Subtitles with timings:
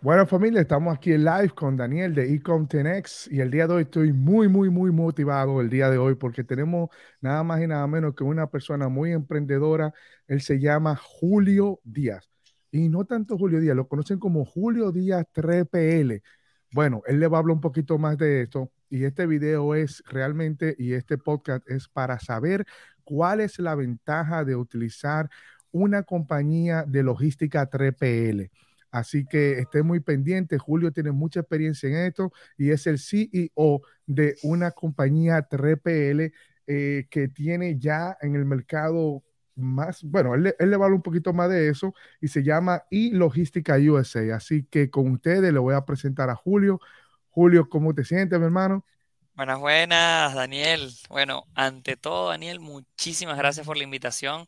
[0.00, 3.74] Bueno familia, estamos aquí en live con Daniel de Ecom 10X y el día de
[3.74, 6.88] hoy estoy muy, muy, muy motivado el día de hoy porque tenemos
[7.20, 9.92] nada más y nada menos que una persona muy emprendedora.
[10.28, 12.30] Él se llama Julio Díaz
[12.70, 16.22] y no tanto Julio Díaz, lo conocen como Julio Díaz 3PL.
[16.72, 20.04] Bueno, él le va a hablar un poquito más de esto y este video es
[20.06, 22.64] realmente y este podcast es para saber
[23.02, 25.28] cuál es la ventaja de utilizar
[25.72, 28.48] una compañía de logística 3PL.
[28.90, 30.58] Así que esté muy pendiente.
[30.58, 36.32] Julio tiene mucha experiencia en esto y es el CEO de una compañía 3PL
[36.66, 39.22] eh, que tiene ya en el mercado
[39.58, 42.84] más, bueno, él, le va a hablar un poquito más de eso y se llama
[42.90, 44.36] eLogística USA.
[44.36, 46.80] Así que con ustedes le voy a presentar a Julio.
[47.30, 48.84] Julio, ¿cómo te sientes, mi hermano?
[49.34, 50.90] Buenas, buenas, Daniel.
[51.08, 54.46] Bueno, ante todo, Daniel, muchísimas gracias por la invitación.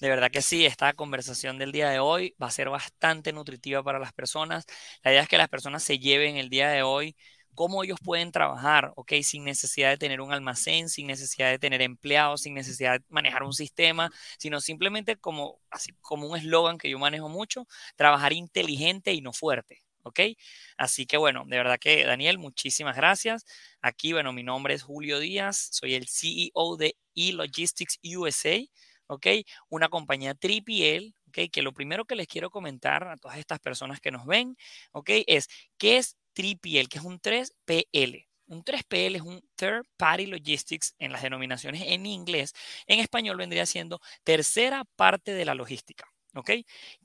[0.00, 3.82] De verdad que sí, esta conversación del día de hoy va a ser bastante nutritiva
[3.82, 4.64] para las personas.
[5.02, 7.16] La idea es que las personas se lleven el día de hoy
[7.54, 9.12] cómo ellos pueden trabajar, ¿ok?
[9.22, 13.42] Sin necesidad de tener un almacén, sin necesidad de tener empleados, sin necesidad de manejar
[13.42, 19.12] un sistema, sino simplemente como, así, como un eslogan que yo manejo mucho, trabajar inteligente
[19.12, 20.20] y no fuerte, ¿ok?
[20.78, 23.44] Así que bueno, de verdad que Daniel, muchísimas gracias.
[23.82, 28.58] Aquí, bueno, mi nombre es Julio Díaz, soy el CEO de eLogistics USA.
[29.10, 29.26] ¿Ok?
[29.68, 31.50] Una compañía triple, ¿ok?
[31.52, 34.56] Que lo primero que les quiero comentar a todas estas personas que nos ven,
[34.92, 35.10] ¿ok?
[35.26, 36.86] Es, ¿qué es triple?
[36.86, 38.26] Que es un 3PL.
[38.46, 42.52] Un 3PL es un Third Party Logistics en las denominaciones en inglés.
[42.86, 46.50] En español vendría siendo tercera parte de la logística, ¿ok?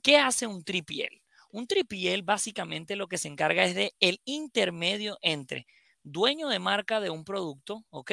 [0.02, 1.22] ¿Qué hace un triple?
[1.50, 5.66] Un triple básicamente lo que se encarga es de el intermedio entre
[6.04, 8.12] dueño de marca de un producto, ¿ok?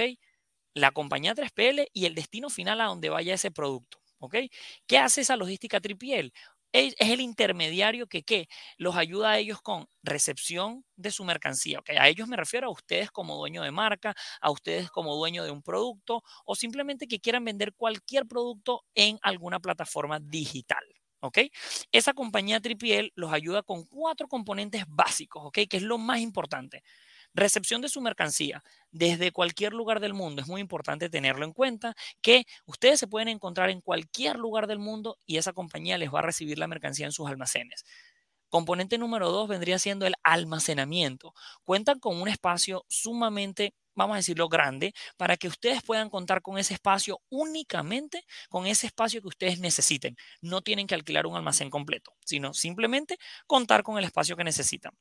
[0.73, 3.99] La compañía 3PL y el destino final a donde vaya ese producto.
[4.19, 4.35] ¿ok?
[4.87, 6.31] ¿Qué hace esa logística 3PL?
[6.71, 8.47] Es, el intermediario que ¿qué?
[8.77, 11.79] los ayuda a ellos con recepción de su mercancía.
[11.79, 11.91] ¿ok?
[11.99, 15.51] A ellos me refiero a ustedes como dueño de marca, a ustedes como dueño de
[15.51, 20.83] un producto o simplemente que quieran vender cualquier producto en alguna plataforma digital.
[21.19, 21.39] ¿ok?
[21.91, 25.59] Esa compañía 3PL los ayuda con cuatro componentes básicos, ¿ok?
[25.69, 26.83] Que es lo más importante.
[27.33, 30.41] Recepción de su mercancía desde cualquier lugar del mundo.
[30.41, 34.79] Es muy importante tenerlo en cuenta que ustedes se pueden encontrar en cualquier lugar del
[34.79, 37.85] mundo y esa compañía les va a recibir la mercancía en sus almacenes.
[38.49, 41.33] Componente número dos vendría siendo el almacenamiento.
[41.63, 46.57] Cuentan con un espacio sumamente vamos a decirlo, grande, para que ustedes puedan contar con
[46.57, 50.15] ese espacio únicamente con ese espacio que ustedes necesiten.
[50.41, 53.17] No tienen que alquilar un almacén completo, sino simplemente
[53.47, 54.93] contar con el espacio que necesitan.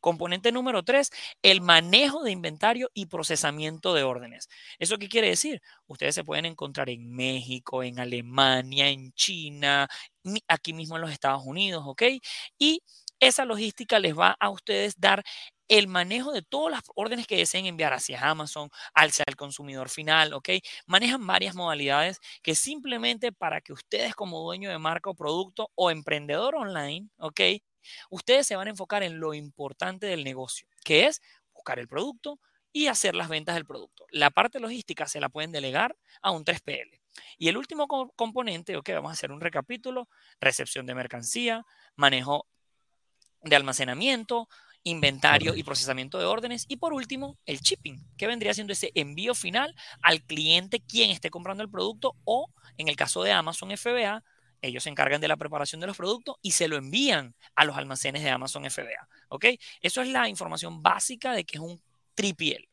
[0.00, 1.10] Componente número tres,
[1.42, 4.48] el manejo de inventario y procesamiento de órdenes.
[4.78, 5.60] ¿Eso qué quiere decir?
[5.86, 9.88] Ustedes se pueden encontrar en México, en Alemania, en China,
[10.46, 12.02] aquí mismo en los Estados Unidos, ¿ok?
[12.58, 12.82] Y
[13.20, 15.24] esa logística les va a ustedes dar
[15.68, 20.32] el manejo de todas las órdenes que deseen enviar hacia Amazon, hacia el consumidor final,
[20.32, 20.50] ¿ok?
[20.86, 25.90] Manejan varias modalidades que simplemente para que ustedes como dueño de marca o producto o
[25.90, 27.40] emprendedor online, ¿ok?
[28.10, 31.20] Ustedes se van a enfocar en lo importante del negocio, que es
[31.52, 32.40] buscar el producto
[32.72, 34.06] y hacer las ventas del producto.
[34.10, 37.00] La parte logística se la pueden delegar a un 3PL.
[37.36, 40.08] Y el último componente, ok, vamos a hacer un recapítulo,
[40.40, 41.64] recepción de mercancía,
[41.96, 42.46] manejo
[43.42, 44.48] de almacenamiento,
[44.84, 46.64] inventario y procesamiento de órdenes.
[46.68, 51.30] Y por último, el shipping, que vendría siendo ese envío final al cliente quien esté
[51.30, 54.22] comprando el producto o, en el caso de Amazon FBA,
[54.60, 57.76] ellos se encargan de la preparación de los productos y se lo envían a los
[57.76, 59.08] almacenes de Amazon FBA.
[59.28, 59.46] ¿Ok?
[59.80, 61.80] Eso es la información básica de que es un
[62.14, 62.68] tripiel.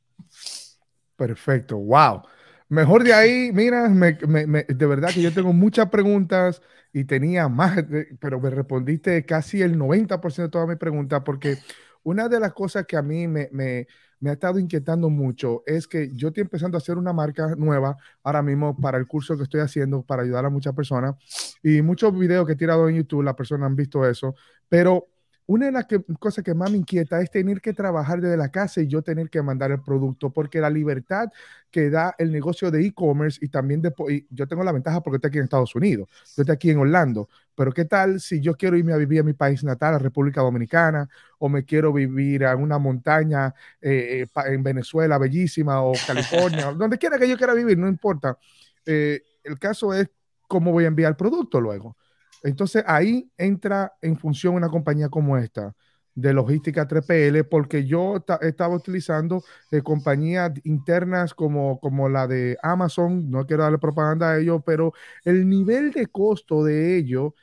[1.15, 2.23] Perfecto, wow.
[2.67, 6.61] Mejor de ahí, mira, de verdad que yo tengo muchas preguntas
[6.91, 7.77] y tenía más,
[8.19, 11.57] pero me respondiste casi el 90% de todas mis preguntas porque
[12.05, 13.87] una de las cosas que a mí me, me,
[14.19, 17.97] me, ha estado inquietando mucho es que yo estoy empezando a hacer una marca nueva
[18.23, 21.15] ahora mismo para el curso que estoy haciendo para ayudar a muchas personas.
[21.63, 24.35] Y muchos videos que he tirado en YouTube, las personas han visto eso,
[24.69, 25.07] pero
[25.47, 25.85] una de las
[26.19, 29.29] cosas que más me inquieta es tener que trabajar desde la casa y yo tener
[29.29, 31.29] que mandar el producto, porque la libertad
[31.69, 33.93] que da el negocio de e-commerce y también de,
[34.29, 37.29] yo tengo la ventaja porque estoy aquí en Estados Unidos, yo estoy aquí en Orlando,
[37.53, 40.41] pero ¿qué tal si yo quiero irme a vivir a mi país natal, a República
[40.41, 41.07] Dominicana,
[41.37, 46.97] o me quiero vivir en una montaña eh, eh, en Venezuela, bellísima, o California, donde
[46.97, 48.37] quiera que yo quiera vivir, no importa.
[48.85, 50.09] Eh, el caso es
[50.47, 51.95] cómo voy a enviar el producto luego.
[52.43, 55.73] Entonces ahí entra en función una compañía como esta
[56.15, 63.29] de logística 3PL, porque yo estaba utilizando eh, compañías internas como, como la de Amazon,
[63.29, 64.93] no quiero darle propaganda a ellos, pero
[65.25, 67.35] el nivel de costo de ello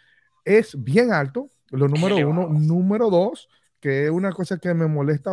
[0.45, 2.49] es bien alto, lo número uno.
[2.49, 3.49] Número dos,
[3.79, 5.33] que es una cosa que me molesta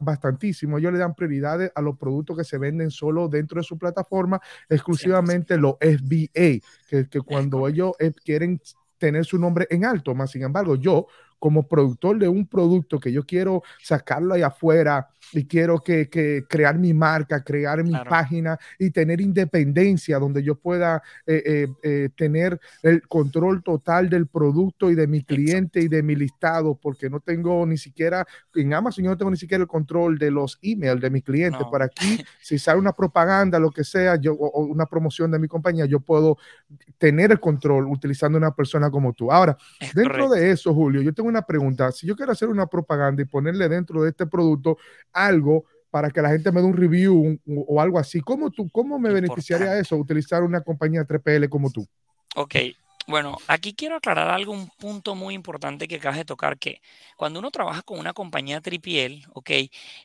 [0.00, 0.78] bastantísimo.
[0.78, 4.40] Ellos le dan prioridades a los productos que se venden solo dentro de su plataforma,
[4.68, 7.92] exclusivamente los FBA, que, que cuando ellos
[8.24, 8.60] quieren
[9.04, 11.06] tener su nombre en alto, más sin embargo, yo
[11.44, 16.08] como productor de un producto que yo quiero sacarlo ahí afuera y quiero que,
[16.48, 22.08] crear mi marca, crear mi página y tener independencia donde yo pueda eh, eh, eh,
[22.16, 27.10] tener el control total del producto y de mi cliente y de mi listado, porque
[27.10, 30.58] no tengo ni siquiera, en Amazon yo no tengo ni siquiera el control de los
[30.62, 31.58] emails de mi cliente.
[31.70, 35.48] Por aquí, si sale una propaganda, lo que sea, yo, o una promoción de mi
[35.48, 36.38] compañía, yo puedo
[36.96, 39.30] tener el control utilizando una persona como tú.
[39.30, 39.56] Ahora,
[39.94, 41.92] dentro de eso, Julio, yo tengo una pregunta.
[41.92, 44.78] Si yo quiero hacer una propaganda y ponerle dentro de este producto
[45.12, 48.98] algo para que la gente me dé un review o algo así, ¿cómo, tú, cómo
[48.98, 51.86] me beneficiaría eso utilizar una compañía 3PL como tú?
[52.36, 52.54] Ok,
[53.06, 56.80] bueno, aquí quiero aclarar algo, un punto muy importante que acabas de tocar, que
[57.16, 59.50] cuando uno trabaja con una compañía tripiel, ok,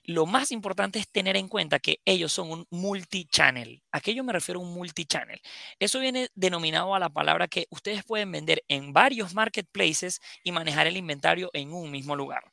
[0.04, 3.82] lo más importante es tener en cuenta que ellos son un multi-channel.
[3.92, 5.42] ¿A qué yo me refiero a un multi-channel?
[5.80, 10.88] Eso viene denominado a la palabra que ustedes pueden vender en varios marketplaces y manejar
[10.88, 12.44] el inventario en un mismo lugar.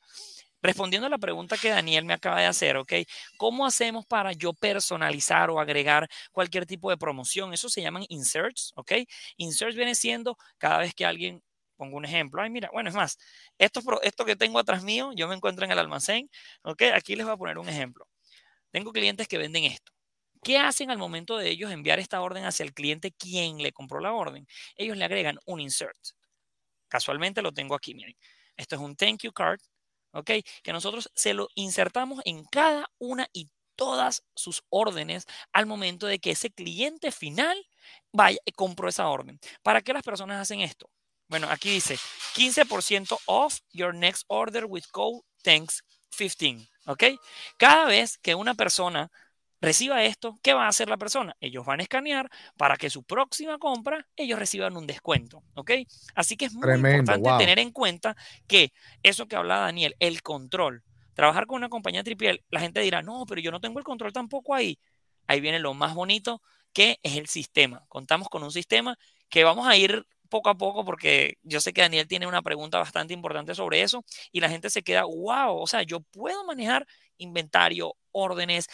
[0.66, 2.92] Respondiendo a la pregunta que Daniel me acaba de hacer, ¿ok?
[3.36, 7.52] ¿Cómo hacemos para yo personalizar o agregar cualquier tipo de promoción?
[7.52, 8.94] Eso se llaman inserts, ¿ok?
[9.36, 11.40] Inserts viene siendo cada vez que alguien,
[11.76, 13.16] pongo un ejemplo, ay, mira, bueno, es más,
[13.58, 16.28] esto, esto que tengo atrás mío, yo me encuentro en el almacén,
[16.64, 16.82] ¿ok?
[16.94, 18.08] Aquí les voy a poner un ejemplo.
[18.72, 19.92] Tengo clientes que venden esto.
[20.42, 24.00] ¿Qué hacen al momento de ellos enviar esta orden hacia el cliente quien le compró
[24.00, 24.48] la orden?
[24.74, 25.96] Ellos le agregan un insert.
[26.88, 28.16] Casualmente lo tengo aquí, miren.
[28.56, 29.60] Esto es un thank you card
[30.18, 30.30] ¿ok?
[30.62, 36.18] Que nosotros se lo insertamos en cada una y todas sus órdenes al momento de
[36.18, 37.66] que ese cliente final
[38.12, 39.38] vaya y compró esa orden.
[39.62, 40.90] ¿Para qué las personas hacen esto?
[41.28, 41.98] Bueno, aquí dice
[42.34, 45.82] 15% off your next order with code thanks
[46.16, 47.04] 15, ¿ok?
[47.58, 49.10] Cada vez que una persona
[49.60, 51.36] reciba esto, ¿qué va a hacer la persona?
[51.40, 55.72] Ellos van a escanear para que su próxima compra ellos reciban un descuento, ¿ok?
[56.14, 58.16] Así que es muy importante tener en cuenta
[58.46, 58.72] que
[59.02, 60.82] eso que habla Daniel, el control,
[61.14, 64.12] trabajar con una compañía triple, la gente dirá, no, pero yo no tengo el control
[64.12, 64.78] tampoco ahí.
[65.26, 66.42] Ahí viene lo más bonito
[66.72, 67.84] que es el sistema.
[67.88, 68.98] Contamos con un sistema
[69.28, 72.78] que vamos a ir poco a poco porque yo sé que Daniel tiene una pregunta
[72.78, 76.86] bastante importante sobre eso y la gente se queda, wow, o sea, yo puedo manejar
[77.16, 78.66] inventario, órdenes,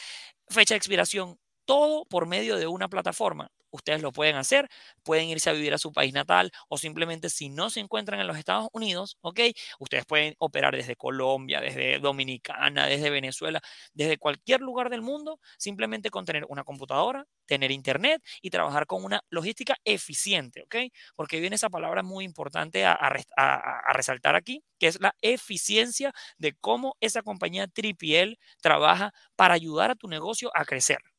[0.48, 4.68] fecha de expiración, todo por medio de una plataforma ustedes lo pueden hacer,
[5.02, 8.26] pueden irse a vivir a su país natal o simplemente si no se encuentran en
[8.28, 9.40] los Estados Unidos, ¿ok?
[9.80, 13.60] Ustedes pueden operar desde Colombia, desde Dominicana, desde Venezuela,
[13.94, 19.04] desde cualquier lugar del mundo, simplemente con tener una computadora, tener internet y trabajar con
[19.04, 20.76] una logística eficiente, ¿ok?
[21.16, 26.54] Porque viene esa palabra muy importante a, a resaltar aquí, que es la eficiencia de
[26.60, 31.11] cómo esa compañía Tripiel trabaja para ayudar a tu negocio a crecer.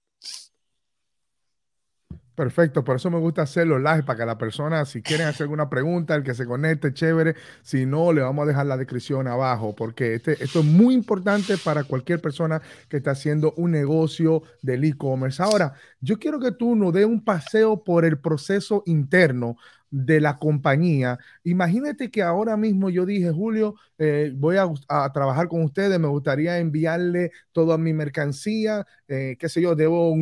[2.35, 5.43] Perfecto, por eso me gusta hacer los live para que la persona, si quieren hacer
[5.43, 7.35] alguna pregunta, el que se conecte, chévere.
[7.61, 11.57] Si no, le vamos a dejar la descripción abajo, porque este, esto es muy importante
[11.59, 12.59] para cualquier persona
[12.89, 15.43] que está haciendo un negocio del e-commerce.
[15.43, 19.57] Ahora, yo quiero que tú nos dé un paseo por el proceso interno
[19.93, 21.19] de la compañía.
[21.43, 24.67] Imagínate que ahora mismo yo dije, Julio, eh, voy a,
[25.13, 30.15] trabajar con ustedes, me gustaría enviarle toda mi mercancía, eh, qué sé yo, debo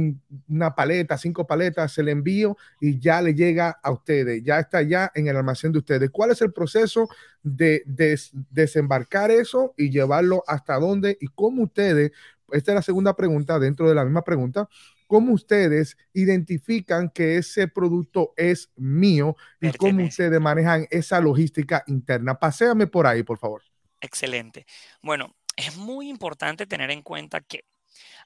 [0.50, 4.81] una paleta, cinco paletas, se le envío y ya le llega a ustedes, ya está
[4.81, 6.10] ya en el almacén de ustedes.
[6.10, 7.07] ¿Cuál es el proceso
[7.41, 8.19] de, de
[8.50, 12.12] desembarcar eso y llevarlo hasta dónde y cómo ustedes,
[12.51, 14.67] esta es la segunda pregunta dentro de la misma pregunta,
[15.12, 22.39] cómo ustedes identifican que ese producto es mío y cómo ustedes manejan esa logística interna.
[22.39, 23.62] Paséame por ahí, por favor.
[24.00, 24.65] Excelente.
[25.01, 27.65] Bueno, es muy importante tener en cuenta que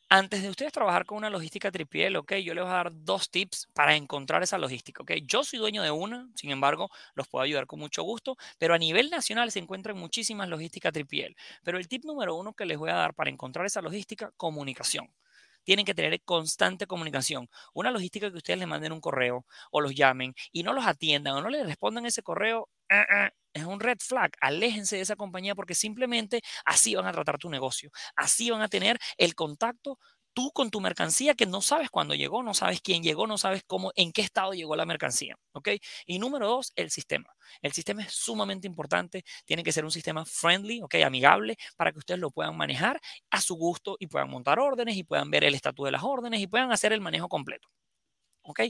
[0.09, 3.31] antes de ustedes trabajar con una logística tripiel, ok, yo les voy a dar dos
[3.31, 5.13] tips para encontrar esa logística, ok.
[5.23, 8.77] Yo soy dueño de una, sin embargo, los puedo ayudar con mucho gusto, pero a
[8.77, 11.35] nivel nacional se encuentran muchísimas logísticas tripiel.
[11.63, 15.09] Pero el tip número uno que les voy a dar para encontrar esa logística, comunicación
[15.65, 17.49] tienen que tener constante comunicación.
[17.73, 21.35] Una logística que ustedes les manden un correo o los llamen y no los atiendan
[21.35, 24.31] o no les respondan ese correo, eh, eh, es un red flag.
[24.41, 27.89] Aléjense de esa compañía porque simplemente así van a tratar tu negocio.
[28.15, 29.99] Así van a tener el contacto
[30.35, 33.63] tú con tu mercancía que no sabes cuándo llegó, no sabes quién llegó, no sabes
[33.65, 35.69] cómo, en qué estado llegó la mercancía, ¿ok?
[36.05, 37.29] Y número dos, el sistema.
[37.61, 40.95] El sistema es sumamente importante, tiene que ser un sistema friendly, ¿ok?
[41.05, 43.01] Amigable, para que ustedes lo puedan manejar
[43.31, 46.41] a su gusto y puedan montar órdenes y puedan ver el estatus de las órdenes
[46.41, 47.69] y puedan hacer el manejo completo,
[48.43, 48.61] ¿ok?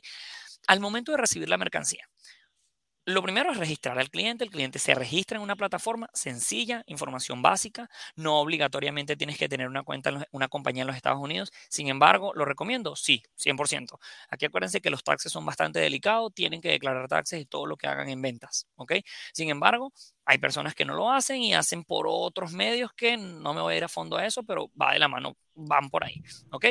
[0.67, 2.07] Al momento de recibir la mercancía,
[3.05, 4.43] lo primero es registrar al cliente.
[4.43, 7.89] El cliente se registra en una plataforma sencilla, información básica.
[8.15, 11.51] No obligatoriamente tienes que tener una cuenta en una compañía en los Estados Unidos.
[11.69, 12.95] Sin embargo, ¿lo recomiendo?
[12.95, 13.99] Sí, 100%.
[14.29, 16.33] Aquí acuérdense que los taxes son bastante delicados.
[16.33, 18.67] Tienen que declarar taxes y todo lo que hagan en ventas.
[18.75, 18.93] ¿Ok?
[19.33, 19.93] Sin embargo,
[20.25, 23.75] hay personas que no lo hacen y hacen por otros medios que no me voy
[23.75, 26.65] a ir a fondo a eso, pero va de la mano, van por ahí, ¿ok?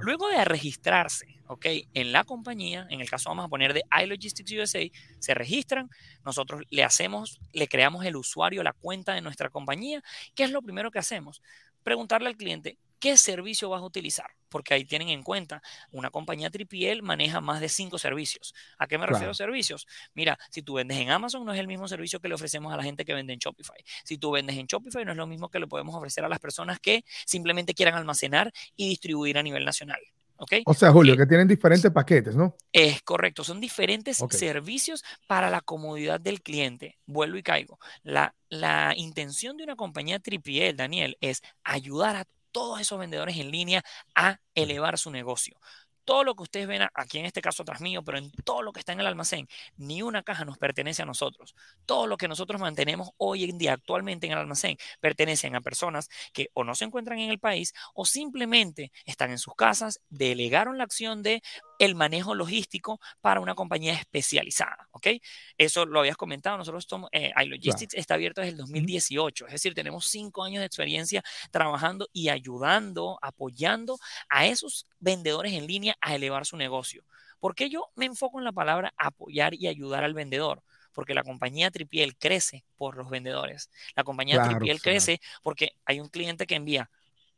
[0.00, 1.66] Luego de registrarse, ¿ok?
[1.94, 4.80] En la compañía, en el caso vamos a poner de iLogistics USA,
[5.18, 5.88] se registran,
[6.24, 10.02] nosotros le hacemos, le creamos el usuario, la cuenta de nuestra compañía.
[10.34, 11.40] ¿Qué es lo primero que hacemos?
[11.82, 14.30] Preguntarle al cliente, ¿qué servicio vas a utilizar?
[14.48, 18.54] Porque ahí tienen en cuenta, una compañía tripiel maneja más de cinco servicios.
[18.78, 19.86] ¿A qué me refiero a servicios?
[20.14, 22.76] Mira, si tú vendes en Amazon, no es el mismo servicio que le ofrecemos a
[22.76, 23.76] la gente que vende en Shopify.
[24.04, 26.38] Si tú vendes en Shopify, no es lo mismo que le podemos ofrecer a las
[26.38, 30.00] personas que simplemente quieran almacenar y distribuir a nivel nacional.
[30.40, 30.62] ¿Okay?
[30.66, 32.54] O sea, Julio, que tienen diferentes paquetes, ¿no?
[32.72, 36.96] Es correcto, son diferentes servicios para la comodidad del cliente.
[37.06, 37.80] Vuelvo y caigo.
[38.04, 43.50] La, la intención de una compañía tripiel, Daniel, es ayudar a todos esos vendedores en
[43.50, 43.82] línea
[44.14, 45.58] a elevar su negocio.
[46.04, 48.72] Todo lo que ustedes ven aquí en este caso atrás mío, pero en todo lo
[48.72, 51.54] que está en el almacén, ni una caja nos pertenece a nosotros.
[51.84, 56.08] Todo lo que nosotros mantenemos hoy en día actualmente en el almacén pertenecen a personas
[56.32, 60.78] que o no se encuentran en el país o simplemente están en sus casas, delegaron
[60.78, 61.42] la acción de
[61.78, 65.08] el manejo logístico para una compañía especializada, ¿ok?
[65.56, 69.74] Eso lo habías comentado, nosotros somos, eh, iLogistics está abierto desde el 2018, es decir,
[69.74, 76.14] tenemos cinco años de experiencia trabajando y ayudando, apoyando a esos vendedores en línea a
[76.14, 77.04] elevar su negocio.
[77.40, 80.62] ¿Por qué yo me enfoco en la palabra apoyar y ayudar al vendedor?
[80.92, 83.70] Porque la compañía Tripiel crece por los vendedores.
[83.94, 86.90] La compañía Tripiel crece porque hay un cliente que envía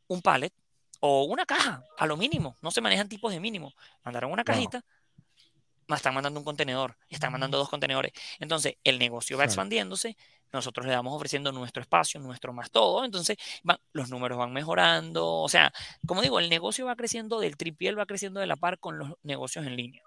[0.07, 0.51] un pallet
[1.01, 2.55] o una caja, a lo mínimo.
[2.61, 3.73] No se manejan tipos de mínimo.
[4.03, 4.83] Mandaron una cajita,
[5.87, 8.13] más están mandando un contenedor, están mandando dos contenedores.
[8.39, 10.15] Entonces, el negocio va expandiéndose,
[10.53, 13.37] nosotros le damos ofreciendo nuestro espacio, nuestro más todo, entonces
[13.93, 15.73] los números van mejorando, o sea,
[16.05, 19.13] como digo, el negocio va creciendo del tripiel, va creciendo de la par con los
[19.23, 20.03] negocios en línea.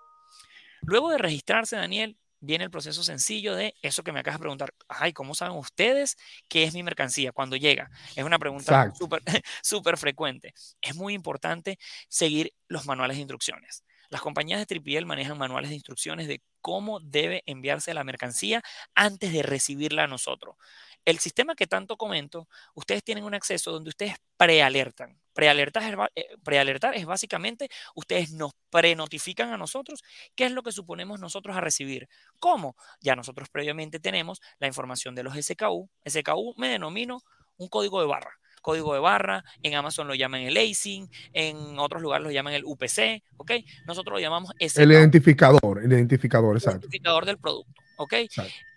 [0.83, 4.75] Luego de registrarse, Daniel, viene el proceso sencillo de eso que me acabas de preguntar.
[4.89, 6.17] Ay, ¿cómo saben ustedes
[6.49, 7.91] qué es mi mercancía cuando llega?
[8.15, 9.23] Es una pregunta súper
[9.63, 10.55] super frecuente.
[10.81, 13.85] Es muy importante seguir los manuales de instrucciones.
[14.11, 18.63] Las compañías de tripiel manejan manuales de instrucciones de cómo debe enviarse la mercancía
[18.95, 20.57] antes de recibirla a nosotros.
[21.05, 25.19] El sistema que tanto comento, ustedes tienen un acceso donde ustedes prealertan.
[25.33, 30.03] Prealertar es, eh, prealertar es básicamente, ustedes nos prenotifican a nosotros
[30.35, 32.09] qué es lo que suponemos nosotros a recibir.
[32.39, 32.77] ¿Cómo?
[33.01, 35.91] Ya nosotros previamente tenemos la información de los SKU.
[36.09, 37.21] SKU me denomino
[37.57, 42.01] un código de barra código de barra, en Amazon lo llaman el ACIN, en otros
[42.01, 43.53] lugares lo llaman el UPC, ¿ok?
[43.87, 44.83] Nosotros lo llamamos SKU.
[44.83, 46.79] El identificador, el identificador, exacto.
[46.79, 48.15] El identificador del producto, ¿ok?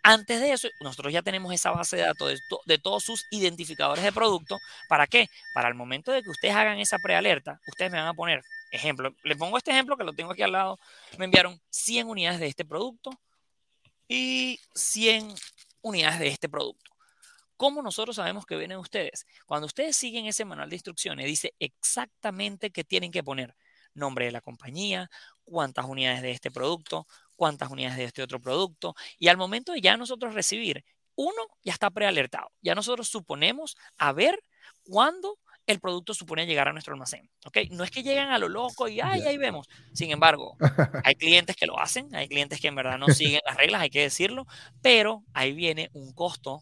[0.03, 4.11] Antes de eso, nosotros ya tenemos esa base de datos de, todos sus identificadores de
[4.11, 4.57] producto.
[4.87, 5.27] ¿Para qué?
[5.53, 9.13] Para el momento de que ustedes hagan esa prealerta, ustedes me van a poner, ejemplo,
[9.23, 10.79] les pongo este ejemplo que lo tengo aquí al lado,
[11.17, 13.11] me enviaron 100 unidades de este producto
[14.07, 15.33] y 100
[15.81, 16.91] unidades de este producto.
[17.57, 19.25] ¿Cómo nosotros sabemos que vienen ustedes?
[19.47, 23.55] Cuando ustedes siguen ese manual de instrucciones, dice exactamente qué tienen que poner.
[23.95, 25.09] Nombre de la compañía,
[25.43, 27.07] cuántas unidades de este producto,
[27.37, 28.95] cuántas unidades de este otro producto.
[29.17, 30.83] Y al momento de ya nosotros recibir,
[31.15, 32.51] uno ya está prealertado.
[32.61, 34.37] Ya nosotros suponemos a ver
[34.83, 37.29] cuándo el producto supone llegar a nuestro almacén.
[37.45, 37.57] ¿ok?
[37.71, 39.67] No es que lleguen a lo loco y ay, ahí vemos.
[39.93, 40.57] Sin embargo,
[41.03, 43.89] hay clientes que lo hacen, hay clientes que en verdad no siguen las reglas, hay
[43.89, 44.45] que decirlo,
[44.81, 46.61] pero ahí viene un costo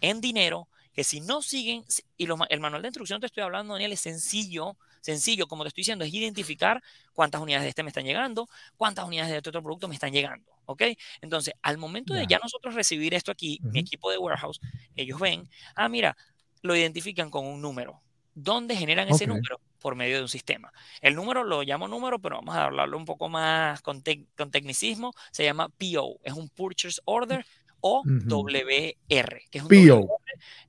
[0.00, 1.84] en dinero que si no siguen,
[2.16, 5.82] y el manual de instrucción te estoy hablando, Daniel, es sencillo, sencillo, como te estoy
[5.82, 6.82] diciendo, es identificar
[7.14, 10.12] cuántas unidades de este me están llegando, cuántas unidades de este otro producto me están
[10.12, 10.82] llegando, ¿ok?
[11.22, 14.60] Entonces, al momento de ya nosotros recibir esto aquí, mi equipo de warehouse,
[14.96, 16.16] ellos ven, ah, mira,
[16.62, 18.02] lo identifican con un número.
[18.34, 19.60] ¿Dónde generan ese número?
[19.80, 20.72] Por medio de un sistema.
[21.00, 24.02] El número lo llamo número, pero vamos a hablarlo un poco más con,
[24.36, 25.12] con tecnicismo.
[25.30, 27.46] Se llama PO, es un Purchase Order
[27.80, 30.18] o WR, que es un PO.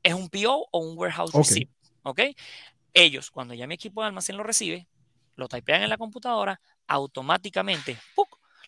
[0.03, 1.70] es un PO o un Warehouse Receipt.
[2.03, 2.22] ¿Ok?
[2.99, 4.87] Ellos, cuando ya mi equipo de almacén lo recibe,
[5.35, 7.95] lo typean en la computadora, automáticamente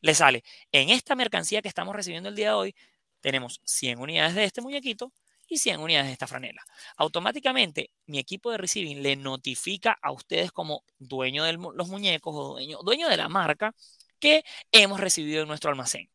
[0.02, 0.44] le sale.
[0.72, 2.76] En esta mercancía que estamos recibiendo el día de hoy,
[3.22, 5.12] tenemos 100 unidades de este muñequito
[5.48, 6.64] y 100 unidades de esta franela.
[6.96, 12.54] Automáticamente, mi equipo de receiving le notifica a ustedes como dueño de los muñecos o
[12.54, 13.74] dueño, dueño de la marca
[14.20, 16.10] que hemos recibido en nuestro almacén.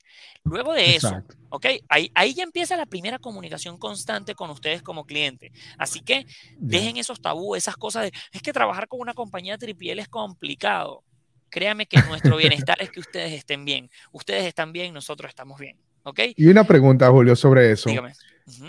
[0.45, 1.67] Luego de eso, ¿ok?
[1.89, 5.53] Ahí, ahí, ya empieza la primera comunicación constante con ustedes como cliente.
[5.79, 6.27] Así que
[6.59, 11.03] dejen esos tabúes, esas cosas de, es que trabajar con una compañía tripiel es complicado.
[11.49, 13.91] Créame que nuestro bienestar es que ustedes estén bien.
[14.13, 15.79] Ustedes están bien, nosotros estamos bien.
[16.03, 16.21] ¿Ok?
[16.37, 17.89] Y una pregunta, Julio, sobre eso.
[17.89, 18.13] Dígame.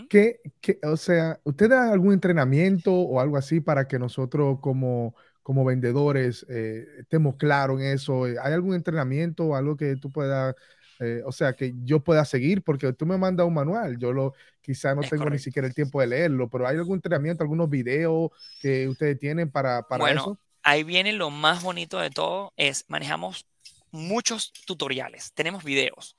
[0.10, 0.40] ¿Qué,
[0.84, 6.44] o sea, ¿usted da algún entrenamiento o algo así para que nosotros como, como vendedores
[6.50, 8.24] eh, estemos claros en eso?
[8.24, 10.56] ¿Hay algún entrenamiento o algo que tú puedas,
[11.00, 12.64] eh, o sea, que yo pueda seguir?
[12.64, 16.02] Porque tú me mandas un manual, yo lo, quizá no tengo ni siquiera el tiempo
[16.02, 20.40] de leerlo, pero ¿hay algún entrenamiento, algunos videos que ustedes tienen para, para bueno, eso?
[20.64, 23.46] Ahí viene lo más bonito de todo, es manejamos
[23.92, 26.16] muchos tutoriales, tenemos videos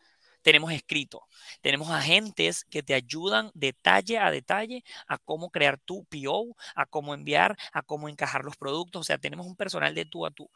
[0.47, 1.27] tenemos escrito.
[1.61, 7.15] Tenemos agentes que te ayudan detalle a detalle a cómo crear tu PO, a cómo
[7.15, 9.01] enviar, a cómo encajar los productos.
[9.01, 10.49] O sea, tenemos un personal de tú a tú.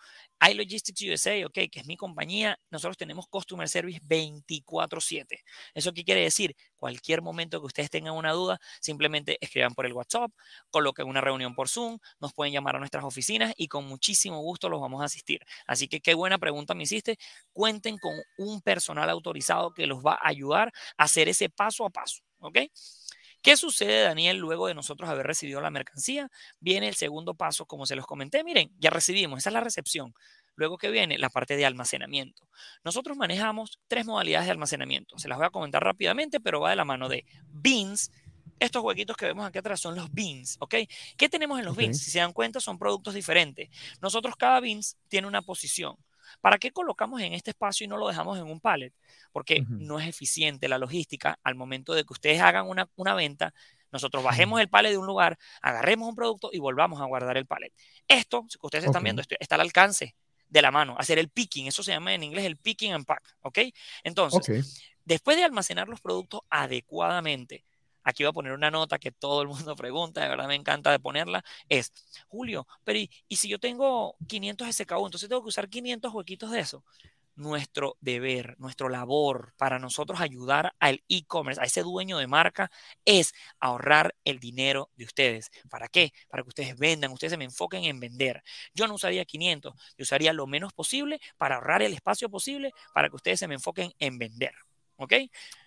[0.48, 5.42] iLogistics USA, ok, que es mi compañía, nosotros tenemos Customer Service 24/7.
[5.74, 6.54] ¿Eso qué quiere decir?
[6.76, 10.30] Cualquier momento que ustedes tengan una duda, simplemente escriban por el WhatsApp,
[10.70, 14.68] coloquen una reunión por Zoom, nos pueden llamar a nuestras oficinas y con muchísimo gusto
[14.68, 15.40] los vamos a asistir.
[15.66, 17.18] Así que qué buena pregunta me hiciste.
[17.52, 22.22] Cuenten con un personal autorizado los va a ayudar a hacer ese paso a paso,
[22.38, 22.58] ¿ok?
[23.42, 26.30] ¿Qué sucede, Daniel, luego de nosotros haber recibido la mercancía?
[26.60, 28.44] Viene el segundo paso, como se los comenté.
[28.44, 30.14] Miren, ya recibimos, esa es la recepción.
[30.56, 32.46] Luego que viene la parte de almacenamiento.
[32.84, 35.18] Nosotros manejamos tres modalidades de almacenamiento.
[35.18, 38.10] Se las voy a comentar rápidamente, pero va de la mano de beans.
[38.58, 40.74] Estos huequitos que vemos aquí atrás son los beans, ¿ok?
[41.16, 41.98] ¿Qué tenemos en los beans?
[41.98, 43.70] Si se dan cuenta, son productos diferentes.
[44.02, 45.96] Nosotros, cada beans tiene una posición.
[46.40, 48.92] ¿Para qué colocamos en este espacio y no lo dejamos en un pallet?
[49.32, 53.54] Porque no es eficiente la logística al momento de que ustedes hagan una, una venta.
[53.92, 57.46] Nosotros bajemos el pallet de un lugar, agarremos un producto y volvamos a guardar el
[57.46, 57.72] pallet.
[58.06, 60.14] Esto, que ustedes están viendo, está al alcance
[60.48, 63.36] de la mano, hacer el picking, eso se llama en inglés el picking and pack,
[63.42, 63.58] ¿ok?
[64.02, 67.64] Entonces, después de almacenar los productos adecuadamente,
[68.04, 70.90] aquí voy a poner una nota que todo el mundo pregunta, de verdad me encanta
[70.90, 71.92] de ponerla, es,
[72.28, 76.60] Julio, pero ¿y, si yo tengo 500 SKU, entonces tengo que usar 500 huequitos de
[76.60, 76.84] eso?
[77.36, 82.70] nuestro deber, nuestro labor para nosotros ayudar al e-commerce, a ese dueño de marca,
[83.04, 85.50] es ahorrar el dinero de ustedes.
[85.70, 86.12] ¿Para qué?
[86.28, 88.42] Para que ustedes vendan, ustedes se me enfoquen en vender.
[88.74, 93.08] Yo no usaría 500, yo usaría lo menos posible para ahorrar el espacio posible para
[93.08, 94.52] que ustedes se me enfoquen en vender.
[95.00, 95.12] ¿Ok?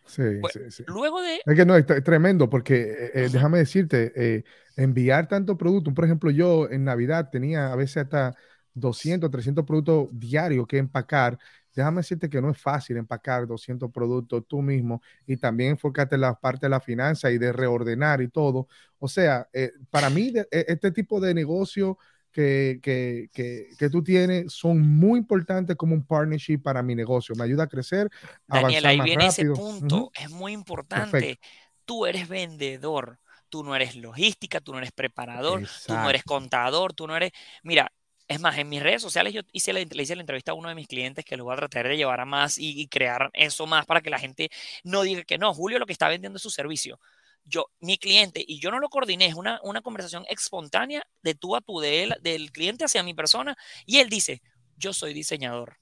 [0.05, 0.83] Sí, sí, sí.
[0.87, 1.41] Luego de...
[1.45, 4.43] Es que no, es, tremendo porque eh, eh, déjame decirte, eh,
[4.75, 8.35] enviar tanto producto, por ejemplo, yo en Navidad tenía a veces hasta
[8.73, 11.37] 200, 300 productos diarios que empacar
[11.75, 16.21] déjame decirte que no es fácil empacar 200 productos tú mismo y también enfocarte en
[16.21, 18.67] la parte de la finanza y de reordenar y todo.
[18.99, 21.97] O sea, eh, para mí e, este tipo de negocio
[22.33, 23.29] que, que,
[23.77, 27.35] que, tú tienes son muy importantes como un partnership para mi negocio.
[27.35, 28.09] Me ayuda a crecer.
[28.49, 30.11] A Daniel, ahí viene ese punto.
[30.19, 31.39] Es muy importante.
[31.85, 33.19] Tú eres vendedor.
[33.49, 37.31] Tú no eres logística, tú no eres preparador, tú no eres contador, tú no eres...
[37.61, 37.93] Mira,
[38.27, 40.75] es más, en mis redes sociales yo hice le hice la entrevista a uno de
[40.75, 43.85] mis clientes que lo voy a tratar de llevar a más y, crear eso más
[43.85, 44.49] para que la gente
[44.83, 46.99] no diga que no, Julio lo que está vendiendo es su servicio.
[47.45, 51.55] Yo, mi cliente, y yo no lo coordiné, es una, una conversación espontánea de tú
[51.55, 54.41] a tú, de él, del cliente hacia mi persona, y él dice,
[54.77, 55.77] yo soy diseñador.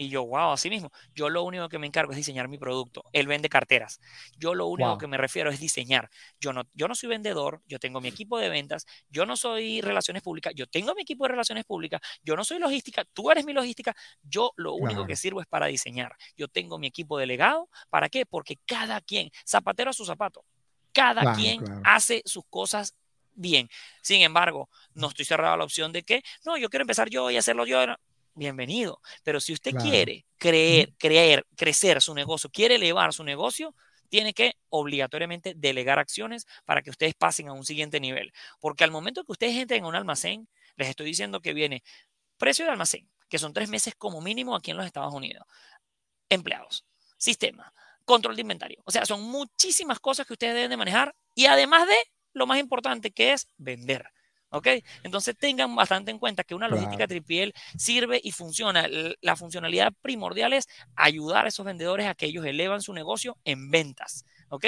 [0.00, 0.90] Y yo, wow, así mismo.
[1.14, 3.04] Yo lo único que me encargo es diseñar mi producto.
[3.12, 4.00] Él vende carteras.
[4.38, 6.08] Yo lo único que me refiero es diseñar.
[6.40, 9.82] Yo no, yo no soy vendedor, yo tengo mi equipo de ventas, yo no soy
[9.82, 13.44] relaciones públicas, yo tengo mi equipo de relaciones públicas, yo no soy logística, tú eres
[13.44, 13.94] mi logística.
[14.22, 16.16] Yo lo único que sirvo es para diseñar.
[16.34, 17.68] Yo tengo mi equipo delegado.
[17.90, 18.24] ¿Para qué?
[18.24, 20.46] Porque cada quien, zapatero a su zapato,
[20.92, 22.94] cada quien hace sus cosas
[23.34, 23.68] bien.
[24.02, 27.30] Sin embargo, no estoy cerrado a la opción de que, no, yo quiero empezar yo
[27.30, 27.78] y hacerlo yo
[28.34, 29.00] bienvenido.
[29.22, 33.74] Pero si usted quiere creer, creer, crecer su negocio, quiere elevar su negocio,
[34.08, 38.32] tiene que obligatoriamente delegar acciones para que ustedes pasen a un siguiente nivel.
[38.58, 41.82] Porque al momento que ustedes entren en un almacén, les estoy diciendo que viene
[42.36, 45.46] precio de almacén, que son tres meses como mínimo aquí en los Estados Unidos.
[46.28, 46.84] Empleados,
[47.16, 47.72] sistema,
[48.10, 48.82] control de inventario.
[48.84, 51.94] O sea, son muchísimas cosas que ustedes deben de manejar y además de
[52.32, 54.04] lo más importante que es vender.
[54.52, 54.66] ¿Ok?
[55.04, 58.88] Entonces tengan bastante en cuenta que una logística tripiel sirve y funciona.
[59.20, 63.70] La funcionalidad primordial es ayudar a esos vendedores a que ellos elevan su negocio en
[63.70, 64.24] ventas.
[64.48, 64.66] ¿Ok?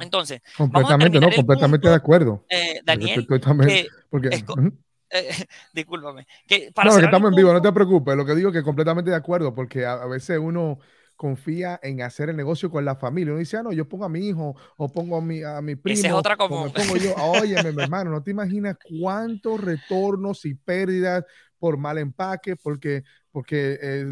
[0.00, 2.44] Entonces, completamente, no, completamente de acuerdo.
[2.50, 3.26] Eh, Daniel,
[4.10, 4.28] porque,
[5.10, 6.26] eh, discúlpame.
[6.46, 8.14] Que no, que estamos en vivo, no te preocupes.
[8.14, 10.80] Lo que digo es que completamente de acuerdo, porque a veces uno
[11.20, 13.32] confía en hacer el negocio con la familia.
[13.32, 15.76] Uno dice, ah, no, yo pongo a mi hijo o pongo a mi, a mi
[15.76, 15.98] primo.
[15.98, 16.64] Esa es otra como.
[16.64, 21.26] me pongo yo, oye, mi hermano, no te imaginas cuántos retornos y pérdidas
[21.58, 24.06] por mal empaque, porque, porque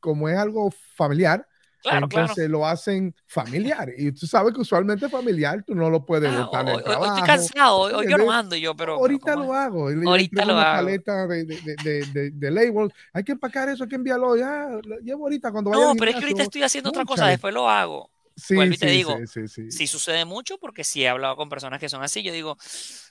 [0.00, 1.46] como es algo familiar,
[1.84, 3.92] entonces lo hacen familiar.
[3.96, 7.14] Y tú sabes que usualmente familiar tú no lo puedes ah, botar en el trabajo.
[7.14, 8.94] Estoy cansado, o, yo no ando yo, pero...
[8.94, 9.88] Ahorita lo hago.
[9.88, 10.76] Ahorita lo hago.
[10.76, 12.92] paleta de, de, de, de, label.
[13.12, 14.36] Hay que empacar eso, hay que enviarlo.
[14.36, 17.26] Ya, lo llevo ahorita cuando vaya No, pero es que ahorita estoy haciendo otra cosa,
[17.26, 18.10] después lo hago.
[18.36, 22.02] Sí, y te digo, sí, sucede mucho porque sí he hablado con personas que son
[22.04, 22.22] así.
[22.22, 22.56] Yo digo,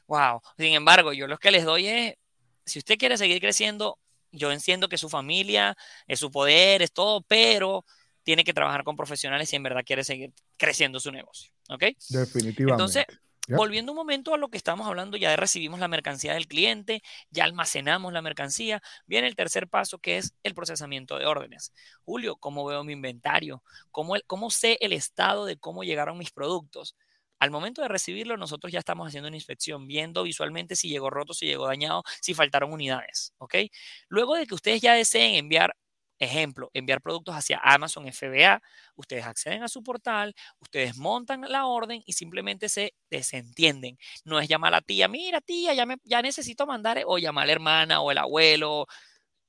[0.08, 0.42] wow.
[0.58, 2.16] Sin embargo, yo lo que les doy es,
[2.66, 4.00] si usted quiere seguir creciendo,
[4.32, 5.76] yo entiendo que su familia,
[6.08, 7.84] es su poder, es todo, pero
[8.28, 11.50] tiene que trabajar con profesionales si en verdad quiere seguir creciendo su negocio.
[11.70, 11.84] ¿Ok?
[12.10, 12.74] Definitivamente.
[12.74, 13.06] Entonces,
[13.48, 17.46] volviendo un momento a lo que estamos hablando, ya recibimos la mercancía del cliente, ya
[17.46, 21.72] almacenamos la mercancía, viene el tercer paso que es el procesamiento de órdenes.
[22.04, 23.64] Julio, ¿cómo veo mi inventario?
[23.92, 26.98] ¿Cómo, cómo sé el estado de cómo llegaron mis productos?
[27.40, 31.34] Al momento de recibirlo, nosotros ya estamos haciendo una inspección, viendo visualmente si llegó roto,
[31.34, 33.56] si llegó dañado, si faltaron unidades, ¿ok?
[34.10, 35.78] Luego de que ustedes ya deseen enviar
[36.20, 38.62] Ejemplo, enviar productos hacia Amazon FBA.
[38.96, 43.98] Ustedes acceden a su portal, ustedes montan la orden y simplemente se desentienden.
[44.26, 47.48] No es llamar a la tía, mira tía, ya, me, necesito mandar, o llamar a
[47.48, 48.88] la hermana o el abuelo.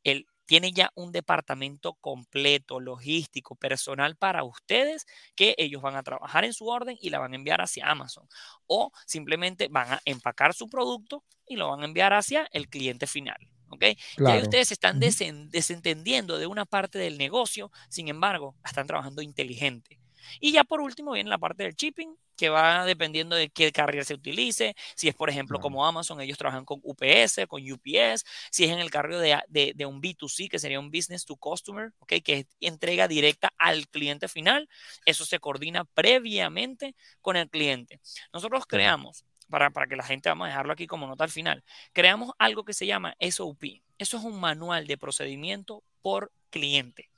[0.04, 6.44] Él tiene ya un departamento completo, logístico, personal para ustedes, que ellos van a trabajar
[6.44, 8.28] en su orden y la van a enviar hacia Amazon.
[8.66, 13.06] O simplemente van a empacar su producto y lo van a enviar hacia el cliente
[13.06, 13.38] final.
[13.70, 13.84] ¿Ok?
[14.18, 19.98] Y ustedes están desentendiendo de una parte del negocio, sin embargo, están trabajando inteligente.
[20.40, 24.04] Y ya por último viene la parte del shipping, que va dependiendo de qué carrier
[24.04, 24.76] se utilice.
[24.94, 28.24] Si es, por ejemplo, como Amazon, ellos trabajan con UPS, con UPS.
[28.50, 31.92] Si es en el carrio de, de, un B2C, que sería un business to customer,
[31.98, 32.20] ¿okay?
[32.20, 34.68] que es entrega directa al cliente final,
[35.04, 38.00] eso se coordina previamente con el cliente.
[38.32, 42.32] Nosotros creamos para, que la gente, vamos a dejarlo aquí como nota al final, creamos
[42.38, 43.64] algo que se llama SOP.
[43.98, 47.10] Eso es un manual de procedimiento por cliente.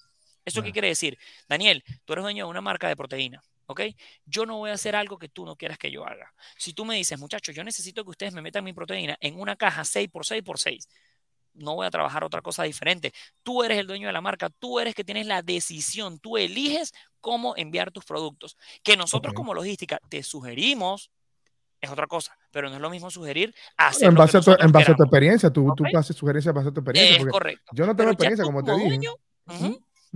[0.44, 1.18] ¿Eso qué quiere decir?
[1.48, 3.42] Daniel, tú eres dueño de una marca de proteína.
[3.66, 3.82] ¿ok?
[4.26, 6.34] Yo no voy a hacer algo que tú no quieras que yo haga.
[6.56, 9.54] Si tú me dices, muchachos, yo necesito que ustedes me metan mi proteína en una
[9.54, 10.88] caja 6 por 6 por 6,
[11.54, 13.12] no voy a trabajar otra cosa diferente.
[13.42, 16.92] Tú eres el dueño de la marca, tú eres que tienes la decisión, tú eliges
[17.20, 18.56] cómo enviar tus productos.
[18.82, 21.10] Que nosotros como logística te sugerimos
[21.80, 24.72] es otra cosa, pero no es lo mismo sugerir hacer en base, a tu, en
[24.72, 27.16] base a tu experiencia, tú, tú haces sugerencias en base a tu experiencia.
[27.16, 27.72] Es correcto.
[27.72, 28.98] Yo no tengo experiencia, como, te dije.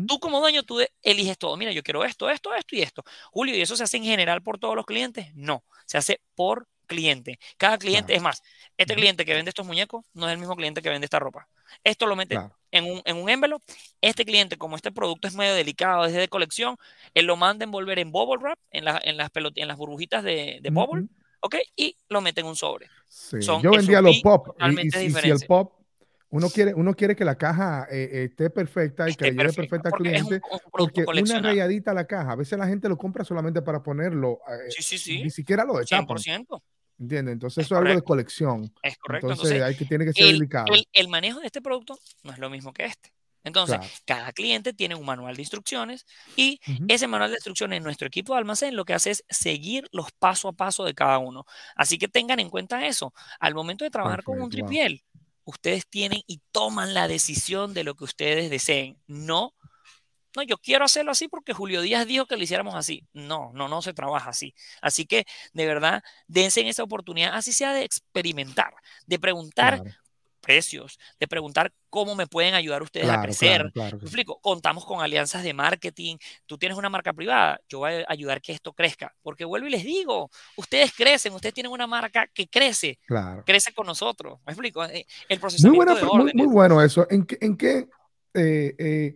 [0.06, 1.56] Tú como dueño, tú eliges todo.
[1.56, 3.04] Mira, yo quiero esto, esto, esto y esto.
[3.30, 5.28] Julio, ¿y eso se hace en general por todos los clientes?
[5.34, 7.38] No, se hace por cliente.
[7.56, 8.42] Cada cliente, es más,
[8.76, 11.48] este cliente que vende estos muñecos no es el mismo cliente que vende esta ropa.
[11.82, 12.38] Esto lo mete
[12.72, 13.64] en, un, en un envelope.
[14.00, 16.76] Este cliente, como este producto es medio delicado, es de colección,
[17.14, 20.58] él lo manda a envolver en bubble wrap, en, en, las, en las burbujitas de,
[20.60, 21.06] de bubble.
[21.44, 21.56] ¿Ok?
[21.76, 22.88] Y lo meten en un sobre.
[23.40, 24.56] Yo vendía los pop.
[24.82, 25.74] Y, si el pop,
[26.30, 29.52] uno quiere, uno quiere que la caja eh, eh, esté perfecta y que le llegue
[29.52, 30.40] perfecta al cliente.
[30.70, 34.40] porque una rayadita a la caja, a veces la gente lo compra solamente para ponerlo.
[34.48, 35.22] Eh, sí, sí, sí.
[35.22, 36.16] Ni siquiera lo destapan.
[36.16, 36.62] 100%.
[36.98, 37.32] ¿Entiendes?
[37.34, 38.72] Entonces eso es algo de colección.
[38.82, 39.30] Es correcto.
[39.30, 40.66] Entonces, hay que, tiene que ser delicado.
[40.92, 43.12] el, manejo de este producto no es lo mismo que este.
[43.44, 48.32] Entonces, cada cliente tiene un manual de instrucciones y ese manual de instrucciones, nuestro equipo
[48.32, 51.44] de almacén lo que hace es seguir los paso a paso de cada uno.
[51.76, 53.12] Así que tengan en cuenta eso.
[53.38, 55.04] Al momento de trabajar con un tripiel,
[55.44, 58.98] ustedes tienen y toman la decisión de lo que ustedes deseen.
[59.06, 59.54] No,
[60.36, 63.06] no, yo quiero hacerlo así porque Julio Díaz dijo que lo hiciéramos así.
[63.12, 64.54] No, no, no se trabaja así.
[64.82, 68.74] Así que, de verdad, dense en esa oportunidad, así sea de experimentar,
[69.06, 69.82] de preguntar
[70.44, 73.70] precios, de preguntar cómo me pueden ayudar ustedes a crecer.
[73.72, 74.38] Claro, explico?
[74.40, 76.16] Contamos con alianzas de marketing.
[76.46, 79.14] Tú tienes una marca privada, yo voy a ayudar que esto crezca.
[79.22, 82.98] Porque vuelvo y les digo, ustedes crecen, ustedes tienen una marca que crece,
[83.44, 84.38] crece con nosotros.
[84.46, 84.84] ¿Me explico?
[84.84, 87.06] Eh, el procesamiento muy, muy, bueno eso.
[87.10, 87.88] ¿En qué, en qué
[88.34, 89.14] eh, eh,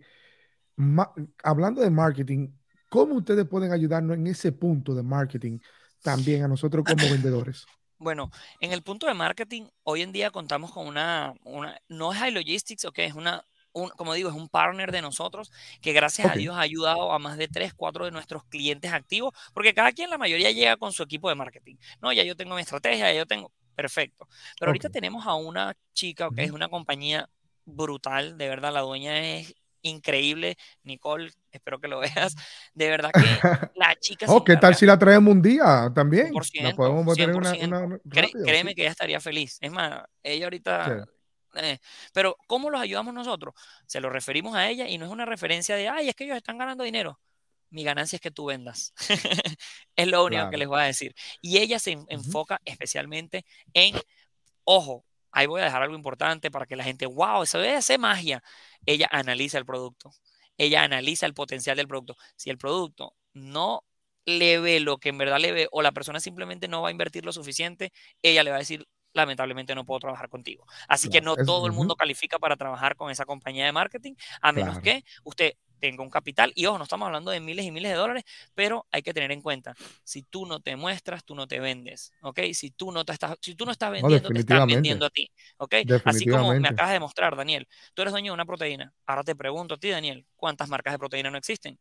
[1.43, 2.49] hablando de marketing,
[2.89, 5.59] cómo ustedes pueden ayudarnos en ese punto de marketing
[6.01, 7.65] también a nosotros como vendedores?
[7.99, 8.31] Bueno,
[8.61, 11.33] en el punto de marketing, hoy en día contamos con una,
[11.89, 13.43] no es High Logistics, ok, es una,
[13.97, 17.37] como digo, es un partner de nosotros que gracias a Dios ha ayudado a más
[17.37, 21.03] de 3, 4 de nuestros clientes activos, porque cada quien, la mayoría llega con su
[21.03, 21.75] equipo de marketing.
[22.01, 24.29] No, ya yo tengo mi estrategia, ya yo tengo, perfecto.
[24.57, 27.29] Pero ahorita tenemos a una chica, que es una compañía
[27.65, 30.57] brutal, de verdad, la dueña es increíble.
[30.83, 32.35] Nicole, espero que lo veas.
[32.73, 34.25] De verdad que la chica...
[34.29, 36.31] oh, ¿qué tal si la traemos un día también?
[36.61, 39.57] la podemos créeme que ella estaría feliz.
[39.61, 41.05] Es más, ella ahorita...
[41.55, 41.79] Eh,
[42.13, 43.55] pero ¿cómo los ayudamos nosotros?
[43.87, 46.37] Se lo referimos a ella y no es una referencia de, ay, es que ellos
[46.37, 47.19] están ganando dinero.
[47.71, 48.93] Mi ganancia es que tú vendas.
[49.95, 51.13] es lo único que les voy a decir.
[51.41, 53.95] Y ella se enfoca especialmente en,
[54.63, 57.99] ojo, ahí voy a dejar algo importante para que la gente, wow, eso debe ser
[57.99, 58.43] magia.
[58.85, 60.11] Ella analiza el producto.
[60.59, 62.15] Ella analiza el potencial del producto.
[62.35, 63.83] Si el producto no
[64.25, 66.91] le ve lo que en verdad le ve o la persona simplemente no va a
[66.91, 67.91] invertir lo suficiente,
[68.21, 70.65] ella le va a decir, lamentablemente no puedo trabajar contigo.
[70.87, 74.51] Así que no todo el mundo califica para trabajar con esa compañía de marketing, a
[74.51, 76.51] menos que usted tenga un capital.
[76.55, 79.31] Y ojo, no estamos hablando de miles y miles de dólares, pero hay que tener
[79.31, 82.39] en cuenta, si tú no te muestras, tú no te vendes, ¿ok?
[82.53, 85.31] Si tú no, te estás, si tú no estás vendiendo, te están vendiendo a ti,
[85.57, 85.75] ¿ok?
[86.05, 88.93] Así como me acabas de demostrar, Daniel, tú eres dueño de una proteína.
[89.05, 91.79] Ahora te pregunto a ti, Daniel, ¿cuántas marcas de proteína no existen?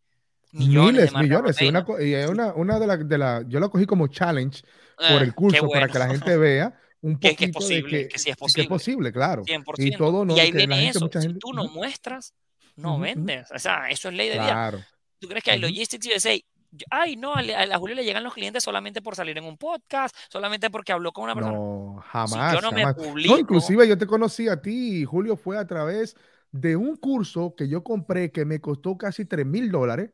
[0.53, 1.61] Millones, millones.
[1.61, 1.85] Y, una,
[2.29, 4.63] una, una, de las, de la, yo lo cogí como challenge
[4.97, 8.09] por el ah, curso para que la gente vea un poquito que, es posible, de
[8.09, 8.55] que, sí es posible.
[8.55, 9.45] Que es posible, claro.
[9.45, 9.75] 100%.
[9.79, 10.37] Y todo no.
[10.37, 11.11] Y ahí viene eso.
[11.13, 12.35] si tú no muestras,
[12.79, 13.51] no vendes.
[13.51, 14.79] O sea, eso es ley de claro.
[14.79, 14.89] vida.
[15.19, 16.35] ¿Tú crees que hay Logistics USA?
[16.91, 20.15] Ay, no, a, a, Julio le llegan los clientes solamente por salir en un podcast,
[20.29, 21.57] solamente porque habló con una persona.
[21.57, 22.55] No, jamás.
[22.55, 23.35] yo no me publico.
[23.35, 26.15] No, inclusive yo te conocí a ti y Julio fue a través
[26.51, 30.11] de un curso que yo compré que me costó casi 3 mil dólares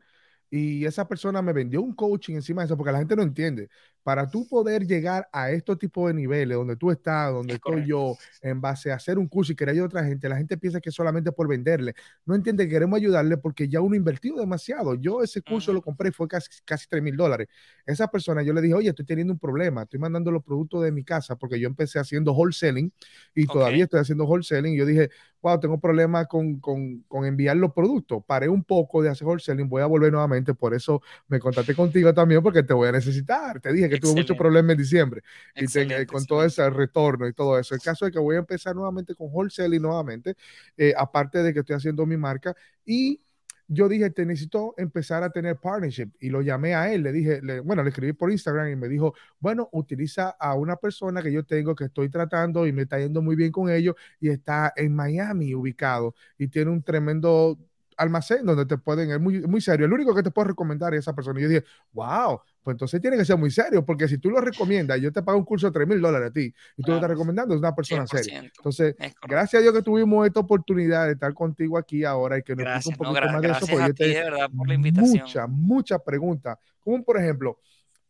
[0.48, 3.68] y esa persona me vendió un coaching encima de eso, porque la gente no entiende.
[4.04, 8.16] Para tú poder llegar a estos tipos de niveles, donde tú estás, donde estoy yo,
[8.42, 10.80] en base a hacer un curso y querer ayudar a otra gente, la gente piensa
[10.80, 11.94] que es solamente por venderle.
[12.24, 14.94] No entiende que queremos ayudarle porque ya uno invertido demasiado.
[14.94, 17.48] Yo ese curso lo compré y fue casi, casi 3 mil dólares.
[17.86, 20.92] Esa persona, yo le dije, oye, estoy teniendo un problema, estoy mandando los productos de
[20.92, 22.92] mi casa porque yo empecé haciendo wholesaling
[23.34, 24.74] y todavía estoy haciendo wholesaling.
[24.74, 28.22] Y yo dije, wow, tengo problemas con, con, con enviar los productos.
[28.26, 32.12] Paré un poco de hacer wholesaling, voy a volver nuevamente por eso me contacté contigo
[32.12, 33.60] también, porque te voy a necesitar.
[33.60, 35.22] Te dije que tuve muchos problemas en diciembre
[35.54, 37.74] y con todo ese retorno y todo eso.
[37.74, 40.34] El caso es que voy a empezar nuevamente con wholesaling nuevamente,
[40.76, 42.54] eh, aparte de que estoy haciendo mi marca
[42.84, 43.20] y
[43.66, 47.40] yo dije, te necesito empezar a tener partnership y lo llamé a él, le dije,
[47.62, 51.44] bueno, le escribí por Instagram y me dijo, bueno, utiliza a una persona que yo
[51.44, 54.94] tengo que estoy tratando y me está yendo muy bien con ellos y está en
[54.94, 57.58] Miami ubicado y tiene un tremendo
[57.96, 59.86] almacén donde te pueden, es muy, muy serio.
[59.86, 61.38] El único que te puedo recomendar es esa persona.
[61.40, 64.40] Y yo dije, wow, pues entonces tiene que ser muy serio, porque si tú lo
[64.40, 66.96] recomiendas, yo te pago un curso de 3 mil dólares a ti y tú lo
[66.96, 68.40] estás recomendando, es una persona seria.
[68.40, 68.96] Entonces,
[69.28, 72.64] gracias a Dios que tuvimos esta oportunidad de estar contigo aquí ahora y que nos
[72.64, 73.66] gracias, un poquito más de eso.
[73.66, 75.22] Porque yo te, de verdad por la invitación.
[75.22, 76.58] Muchas, muchas preguntas.
[76.80, 77.58] Como por ejemplo,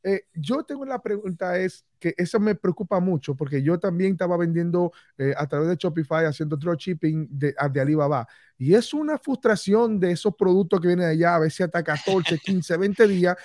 [0.06, 4.36] eh, yo tengo la pregunta es que eso me preocupa mucho porque yo también estaba
[4.36, 8.28] vendiendo eh, a través de Shopify haciendo dropshipping de, de Alibaba.
[8.58, 12.38] Y es una frustración de esos productos que vienen de allá a veces hasta 14,
[12.38, 13.36] 15, 20 días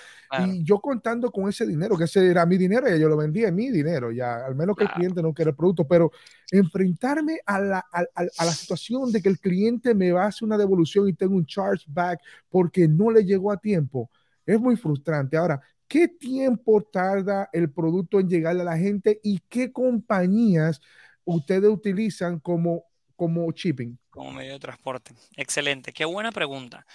[0.46, 3.48] y yo contando con ese dinero que ese era mi dinero y yo lo vendía
[3.48, 6.12] en mi dinero ya al menos que el cliente no quiera el producto pero
[6.52, 10.46] enfrentarme a la, a, a la situación de que el cliente me va a hacer
[10.46, 14.12] una devolución y tengo un chargeback porque no le llegó a tiempo
[14.54, 15.38] es muy frustrante.
[15.38, 20.80] Ahora, ¿Qué tiempo tarda el producto en llegar a la gente y qué compañías
[21.26, 22.84] ustedes utilizan como,
[23.16, 23.98] como shipping?
[24.12, 25.16] Como medio de transporte.
[25.36, 25.92] Excelente.
[25.92, 26.86] Qué buena pregunta.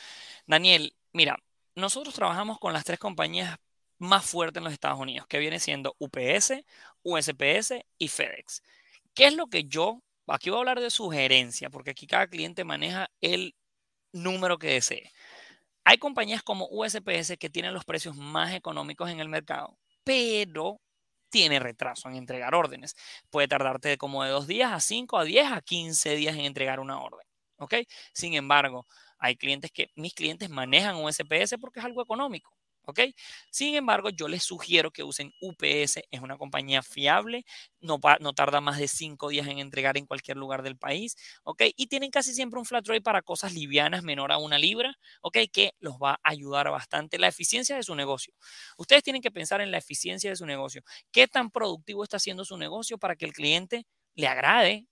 [0.46, 1.36] Daniel, mira,
[1.74, 3.58] nosotros trabajamos con las tres compañías
[3.98, 6.64] más fuertes en los Estados Unidos, que viene siendo UPS,
[7.02, 8.62] USPS y FedEx.
[9.12, 12.62] ¿Qué es lo que yo, aquí voy a hablar de sugerencia, porque aquí cada cliente
[12.62, 13.56] maneja el
[14.12, 15.10] número que desee.
[15.84, 20.80] Hay compañías como USPS que tienen los precios más económicos en el mercado, pero
[21.30, 22.96] tiene retraso en entregar órdenes.
[23.30, 26.80] Puede tardarte como de dos días a cinco, a diez, a quince días en entregar
[26.80, 27.26] una orden.
[27.58, 27.74] ¿Ok?
[28.12, 28.86] Sin embargo,
[29.18, 32.50] hay clientes que, mis clientes manejan USPS porque es algo económico.
[32.86, 33.00] ¿Ok?
[33.50, 37.44] Sin embargo, yo les sugiero que usen UPS, es una compañía fiable,
[37.80, 37.98] no,
[38.34, 41.62] tarda más de cinco días en entregar en cualquier lugar del país, ¿ok?
[41.76, 45.38] Y tienen casi siempre un flat rate para cosas livianas menor a una libra, ¿ok?
[45.52, 48.34] Que los va a ayudar bastante la eficiencia de su negocio.
[48.78, 50.82] Ustedes tienen que pensar en la eficiencia de su negocio.
[51.12, 54.86] ¿Qué tan productivo está haciendo su negocio para que el cliente le agrade,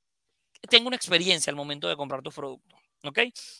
[0.71, 2.82] tenga una experiencia al momento de comprar tu producto?
[3.05, 3.19] ¿Ok?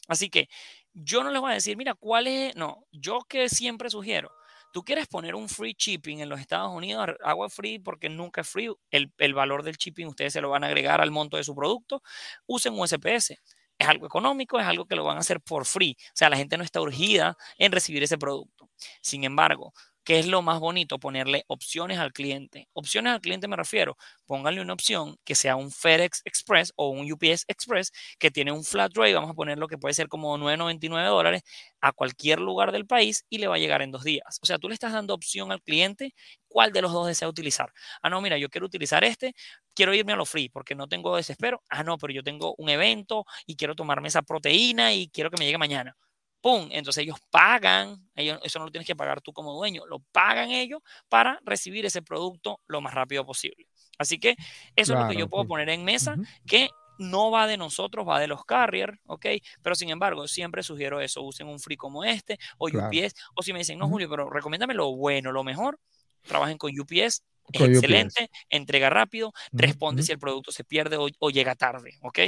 [0.09, 0.49] Así que
[0.95, 2.55] yo no les voy a decir, mira, ¿cuál es?
[2.57, 4.31] No, yo que siempre sugiero,
[4.73, 8.49] tú quieres poner un free shipping en los Estados Unidos, agua free porque nunca es
[8.49, 11.45] free, el, el, valor del shipping ustedes se lo van a agregar al monto de
[11.45, 12.03] su producto,
[12.47, 13.35] usen USPS.
[13.79, 15.97] Es algo económico, es algo que lo van a hacer por free.
[15.99, 18.71] O sea, la gente no está urgida en recibir ese producto.
[19.01, 19.73] Sin embargo,
[20.05, 20.99] ¿Qué es lo más bonito?
[20.99, 22.69] Ponerle opciones al cliente.
[22.73, 27.11] Opciones al cliente me refiero, pónganle una opción que sea un FedEx Express o un
[27.13, 30.37] UPS Express que tiene un flat rate, vamos a poner lo que puede ser como
[30.39, 31.43] 9.99 dólares
[31.81, 34.39] a cualquier lugar del país y le va a llegar en dos días.
[34.43, 36.15] O sea, tú le estás dando opción al cliente
[36.49, 37.73] cuál de los dos desea utilizar.
[38.03, 39.35] Ah, no, mira, yo quiero utilizar este,
[39.75, 41.63] quiero irme a lo free porque no tengo desespero.
[41.69, 45.37] Ah, no, pero yo tengo un evento y quiero tomarme esa proteína y quiero que
[45.39, 45.97] me llegue mañana.
[46.43, 46.69] ¡Pum!
[46.71, 50.51] Entonces ellos pagan, ellos, eso no lo tienes que pagar tú como dueño, lo pagan
[50.51, 53.67] ellos para recibir ese producto lo más rápido posible.
[53.97, 54.37] Así que
[54.77, 58.21] eso es lo que yo puedo poner en mesa, que no va de nosotros, va
[58.21, 59.27] de los carriers, ¿ok?
[59.63, 63.53] Pero sin embargo, siempre sugiero eso, usen un free como este o UPS, o si
[63.53, 65.79] me dicen, no, Julio, pero recomiéndame lo bueno, lo mejor,
[66.23, 71.55] trabajen con UPS, es excelente, entrega rápido, responde si el producto se pierde o, llega
[71.55, 72.19] tarde, ¿ok?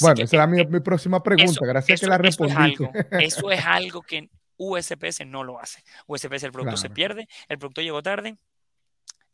[0.00, 2.90] bueno, esa era mi, próxima pregunta, gracias que la respondiste.
[3.20, 5.82] Eso es algo, que USPS no lo hace.
[6.06, 8.36] USPS el producto se pierde, el producto llegó tarde,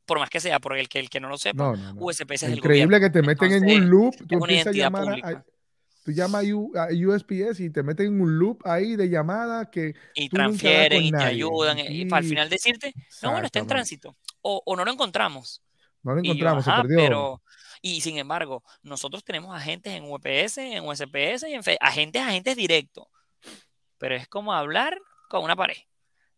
[0.06, 2.58] por más que sea, por el que, el que no lo sepa, USPS es el
[2.58, 5.44] Increíble que te meten en un loop, tú empiezas a llamar a,
[6.10, 10.28] tú llamas a USPS y te meten en un loop ahí de llamada que y
[10.28, 12.92] transfieren y te ayudan y, para al final decirte,
[13.22, 15.62] no, bueno, está en tránsito o, o no lo encontramos.
[16.02, 16.96] No lo encontramos, se perdió.
[16.96, 17.42] Pero,
[17.82, 22.56] y sin embargo, nosotros tenemos agentes en UPS, en USPS y en FE, agentes, agentes
[22.56, 23.06] directos.
[23.98, 25.76] Pero es como hablar con una pared.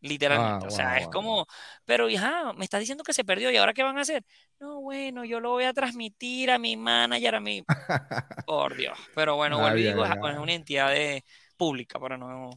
[0.03, 0.67] Literalmente.
[0.67, 1.47] Ah, o sea, es como,
[1.85, 4.25] pero hija, me estás diciendo que se perdió y ahora qué van a hacer.
[4.59, 7.65] No, bueno, yo lo voy a transmitir a mi manager, a mi.
[8.47, 8.99] Por Dios.
[9.15, 11.25] Pero bueno, vuelvo y digo, es una entidad de,
[11.57, 12.51] pública para no.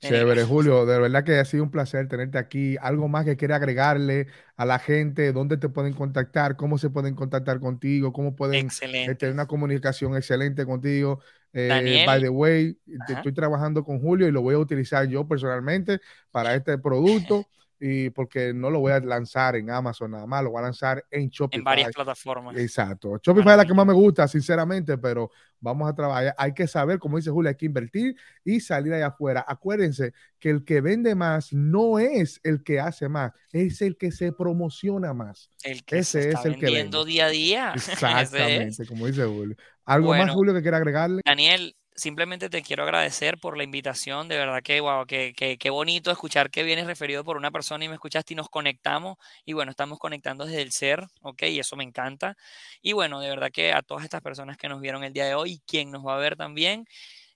[0.00, 2.76] Chévere, Julio, de verdad que ha sido un placer tenerte aquí.
[2.80, 5.32] ¿Algo más que quiere agregarle a la gente?
[5.32, 6.56] ¿Dónde te pueden contactar?
[6.56, 8.12] ¿Cómo se pueden contactar contigo?
[8.12, 11.20] ¿Cómo pueden eh, tener una comunicación excelente contigo?
[11.52, 12.76] Eh, by the way,
[13.08, 17.46] estoy trabajando con Julio y lo voy a utilizar yo personalmente para este producto
[17.80, 21.04] y porque no lo voy a lanzar en Amazon nada más, lo voy a lanzar
[21.10, 21.58] en Shopify.
[21.58, 22.56] En varias plataformas.
[22.56, 23.18] Exacto.
[23.22, 26.34] Shopify es la que más me gusta, sinceramente, pero vamos a trabajar.
[26.36, 29.44] Hay que saber, como dice Julio, hay que invertir y salir allá afuera.
[29.46, 34.10] Acuérdense que el que vende más no es el que hace más, es el que
[34.10, 35.50] se promociona más.
[35.62, 37.04] El que Ese es el que vende.
[37.06, 37.72] día a día.
[37.76, 39.56] Exactamente, como dice Julio.
[39.84, 41.22] ¿Algo más, Julio, que quiera agregarle?
[41.24, 44.28] Daniel, simplemente te quiero agradecer por la invitación.
[44.28, 47.94] De verdad que, wow, que, bonito escuchar que vienes referido por una persona y me
[47.94, 49.18] escuchaste y nos conectamos.
[49.44, 51.42] Y bueno, estamos conectando desde el ser, ¿ok?
[51.44, 52.36] Y eso me encanta.
[52.80, 55.34] Y bueno, de verdad que a todas estas personas que nos vieron el día de
[55.34, 56.86] hoy y quien nos va a ver también,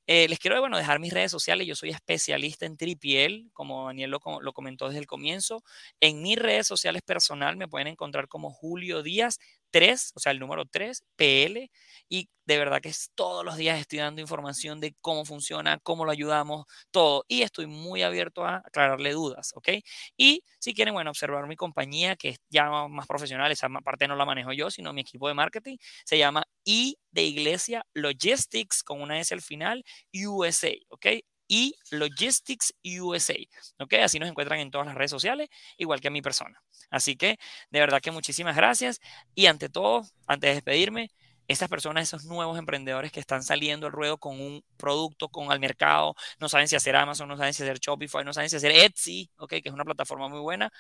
[0.07, 1.66] eh, les quiero bueno, dejar mis redes sociales.
[1.66, 5.62] Yo soy especialista en tripiel, como Daniel lo, lo, comentó desde el comienzo.
[6.01, 9.38] En mis redes sociales personal me pueden encontrar como Julio Díaz
[9.73, 11.73] 3, o sea, el número 3, PL,
[12.09, 16.05] y de verdad que es, todos los días estoy dando información de cómo funciona, cómo
[16.07, 19.71] lo ayudamos, todo, y estoy muy abierto a aclararle dudas, ¿ok?
[20.17, 24.17] Y si quieren, bueno, observar mi compañía, que es ya más profesional, esa parte no
[24.17, 29.01] la manejo yo, sino mi equipo de marketing, se llama I de Iglesia Logistics, con
[29.03, 31.07] una S al final, USA, ¿ok?
[31.53, 33.37] Y Logistics USA.
[33.79, 33.93] ¿Ok?
[34.03, 36.62] Así nos encuentran en todas las redes sociales, igual que a mi persona.
[36.91, 37.38] Así que,
[37.69, 39.01] de verdad que muchísimas gracias.
[39.35, 41.11] Y ante todo, antes de despedirme,
[41.47, 45.61] esas personas, esos nuevos emprendedores que están saliendo al ruedo con un producto, con al
[45.61, 48.71] mercado, no saben si hacer Amazon, no saben si hacer Shopify, no saben si hacer
[48.71, 49.51] Etsy, ¿ok?
[49.51, 50.73] que es una plataforma muy buena.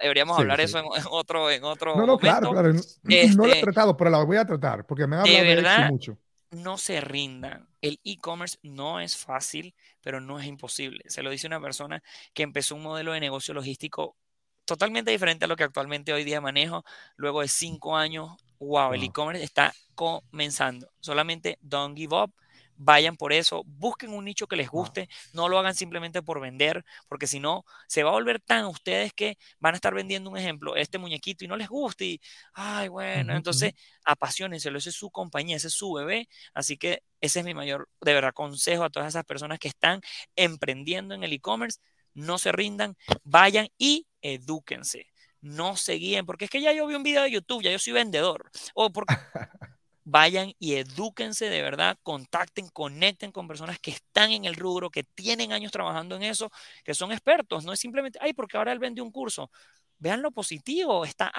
[0.00, 2.72] Deberíamos hablar eso en, otro, en otro No, no, claro, claro.
[2.72, 5.52] No, lo he este tratado, pero la voy a tratar porque me ha hablado de,
[5.54, 6.18] Etsy mucho
[6.50, 7.68] no se rindan.
[7.80, 11.04] El e-commerce no es fácil, pero no es imposible.
[11.08, 12.02] Se lo dice una persona
[12.34, 14.16] que empezó un modelo de negocio logístico
[14.64, 16.84] totalmente diferente a lo que actualmente hoy día manejo.
[17.16, 20.90] Luego de cinco años, wow, el e-commerce está comenzando.
[21.00, 22.32] Solamente don't give up
[22.82, 26.82] vayan por eso, busquen un nicho que les guste, no lo hagan simplemente por vender,
[27.08, 30.38] porque si no, se va a volver tan ustedes que van a estar vendiendo un
[30.38, 32.20] ejemplo, este muñequito y no les guste y,
[32.54, 37.40] ay, bueno, entonces apasionenselo, ese es su compañía, ese es su bebé, así que ese
[37.40, 40.00] es mi mayor, de verdad, consejo a todas esas personas que están
[40.34, 41.80] emprendiendo en el e-commerce,
[42.14, 45.06] no se rindan, vayan y edúquense.
[45.42, 47.78] No se guíen, porque es que ya yo vi un video de YouTube, ya yo
[47.78, 48.50] soy vendedor.
[48.74, 49.14] O porque
[50.04, 55.04] vayan y edúquense de verdad, contacten, conecten con personas que están en el rubro, que
[55.04, 56.50] tienen años trabajando en eso,
[56.84, 57.64] que son expertos.
[57.64, 59.50] No es simplemente, ay, porque ahora él vende un curso.
[60.02, 61.30] Vean lo positivo, está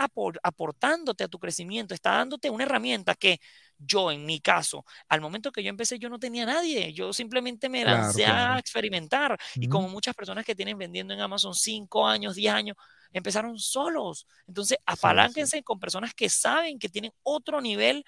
[0.43, 3.39] aportándote a tu crecimiento, está dándote una herramienta que
[3.79, 7.69] yo, en mi caso, al momento que yo empecé, yo no tenía nadie, yo simplemente
[7.69, 9.35] me lancé a experimentar.
[9.55, 12.77] Y como muchas personas que tienen vendiendo en Amazon 5 años, 10 años,
[13.11, 14.27] empezaron solos.
[14.47, 18.05] Entonces, apalánquense con personas que saben que tienen otro nivel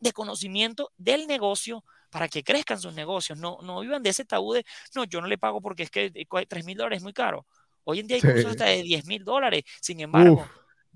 [0.00, 3.38] de conocimiento del negocio para que crezcan sus negocios.
[3.38, 6.10] No, no vivan de ese tabú de, no, yo no le pago porque es que
[6.48, 7.46] 3 mil dólares es muy caro.
[7.84, 9.64] Hoy en día hay cursos hasta de 10 mil dólares.
[9.80, 10.48] Sin embargo,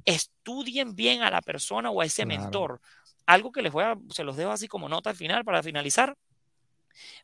[0.05, 2.81] estudien bien a la persona o a ese mentor.
[3.27, 6.17] Algo que les voy a, se los dejo así como nota al final para finalizar.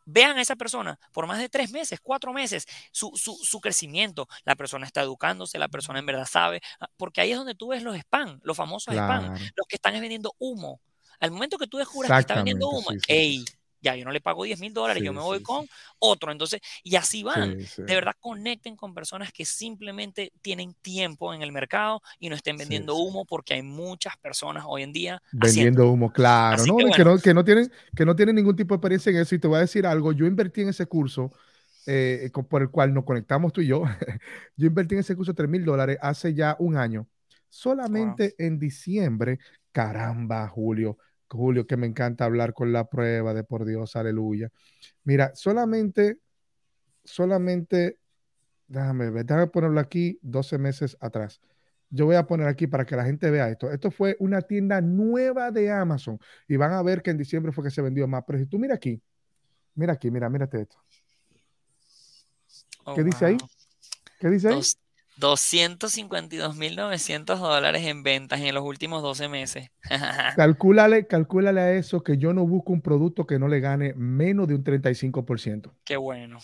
[0.05, 4.29] Vean a esa persona por más de tres meses, cuatro meses, su, su, crecimiento.
[4.45, 7.69] La persona está educándose, la persona en verdad sabe, ah, porque ahí es donde tú
[7.69, 10.81] ves los spam, los famosos spam, los que están vendiendo humo.
[11.19, 12.89] Al momento que tú descubras que está vendiendo humo,
[13.87, 15.67] ya yo no le pago 10 mil dólares, yo me voy con
[16.01, 16.33] otro.
[16.33, 17.57] Entonces, y así van.
[17.57, 22.57] De verdad, conecten con personas que simplemente tienen tiempo en el mercado y no estén
[22.57, 26.77] vendiendo humo, porque hay muchas personas hoy en día vendiendo humo, claro, ¿no?
[26.77, 29.35] Que, no, que, no tienen, que no tienen ningún tipo de experiencia en eso.
[29.35, 31.33] Y te voy a decir algo, yo invertí en ese curso.
[31.89, 33.85] Eh, por el cual nos conectamos tú y yo,
[34.57, 37.07] yo invertí en ese curso 3 mil dólares hace ya un año.
[37.49, 39.39] Solamente en diciembre,
[39.71, 40.99] caramba, Julio,
[41.29, 44.51] Julio, que me encanta hablar con la prueba de por Dios, aleluya.
[45.05, 46.19] Mira, solamente,
[47.05, 47.99] solamente,
[48.69, 51.41] déjame ver, déjame ponerlo aquí 12 meses atrás.
[51.89, 53.71] Yo voy a poner aquí para que la gente vea esto.
[53.71, 56.19] Esto fue una tienda nueva de Amazon
[56.49, 58.25] y van a ver que en diciembre fue que se vendió más.
[58.27, 59.01] Pero si tú mira aquí,
[59.75, 60.77] mira aquí, mira, mírate esto.
[62.95, 63.37] ¿Qué dice ahí?
[64.19, 64.61] ¿Qué dice ahí?
[65.19, 69.71] 252.900 dólares en ventas en los últimos 12 meses.
[70.37, 74.49] calcúlale, calcúlale a eso que yo no busco un producto que no le gane menos
[74.49, 75.73] de un 35%.
[75.85, 76.39] Qué bueno.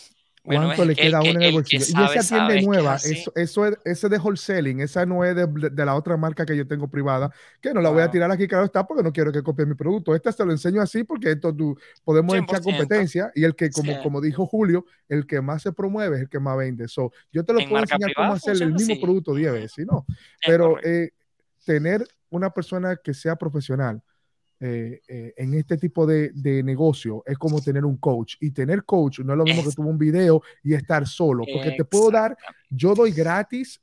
[0.45, 1.85] ¿Cuánto le queda a uno en el bolsillo?
[1.87, 5.95] y esa tienda nueva, eso, eso es, ese de wholesaling, esa no es de, la
[5.95, 8.85] otra marca que yo tengo privada, que no la voy a tirar aquí, claro está,
[8.85, 10.15] porque no quiero que copie mi producto.
[10.17, 14.03] Esta se lo enseño así porque esto tú, podemos echar competencia y el que, como,
[14.03, 16.89] como dijo Julio, el que más se promueve es el que más vende.
[16.89, 20.05] So, yo te lo puedo enseñar cómo hacer el mismo producto 10 veces, ¿no?
[20.45, 21.11] Pero eh,
[21.65, 24.03] tener una persona que sea profesional,
[24.65, 26.31] eh, eh, en este tipo de,
[26.63, 28.37] negocio es como tener un coach.
[28.39, 31.73] Y tener coach no es lo mismo que tuvo un video y estar solo, porque
[31.73, 32.37] te puedo dar,
[32.71, 33.81] yo doy gratis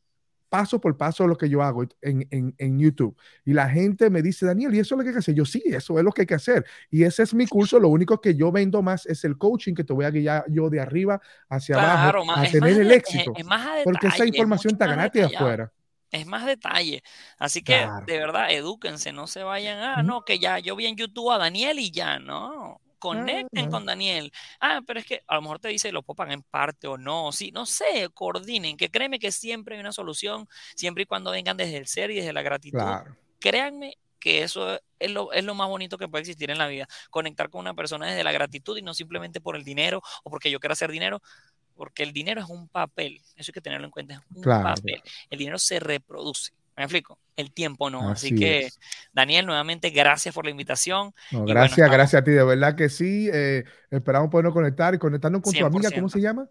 [0.47, 3.15] paso por paso lo que yo hago en, YouTube.
[3.43, 5.35] Y la gente me dice, Daniel, ¿y eso es lo que hay que hacer?
[5.35, 6.65] Yo sí, eso es lo que hay que hacer.
[6.89, 7.77] Y ese es mi curso.
[7.77, 10.69] Lo único que yo vendo más es el coaching que te voy a guiar yo
[10.69, 13.33] de arriba hacia abajo a tener el éxito.
[13.83, 15.71] porque esa información está gratis afuera
[16.11, 17.03] es más detalle.
[17.37, 20.95] Así que de verdad, edúquense, no se vayan, ah, no, que ya yo vi en
[20.95, 22.81] YouTube a Daniel y ya, no.
[22.99, 24.31] Conecten con Daniel.
[24.59, 27.31] Ah, pero es que a lo mejor te dice lo pagar en parte o no.
[27.31, 31.55] Sí, no sé, coordinen, que créeme que siempre hay una solución, siempre y cuando vengan
[31.55, 32.79] desde el ser y desde la gratitud.
[33.39, 36.87] Créanme que eso es lo, es lo, más bonito que puede existir en la vida.
[37.09, 40.51] Conectar con una persona desde la gratitud y no simplemente por el dinero o porque
[40.51, 41.21] yo quiero hacer dinero,
[41.79, 45.01] porque el dinero es un papel, eso hay que tenerlo en cuenta, es un papel.
[45.29, 46.51] El dinero se reproduce.
[46.75, 47.17] ¿Me explico?
[47.37, 48.09] El tiempo no.
[48.09, 48.69] Así, que,
[49.13, 51.13] Daniel, nuevamente, gracias por la invitación.
[51.31, 53.29] gracias, gracias a ti, de verdad que sí.
[53.31, 56.49] Eh, esperamos podernos conectar y conectarnos con tu amiga, ¿cómo se llama?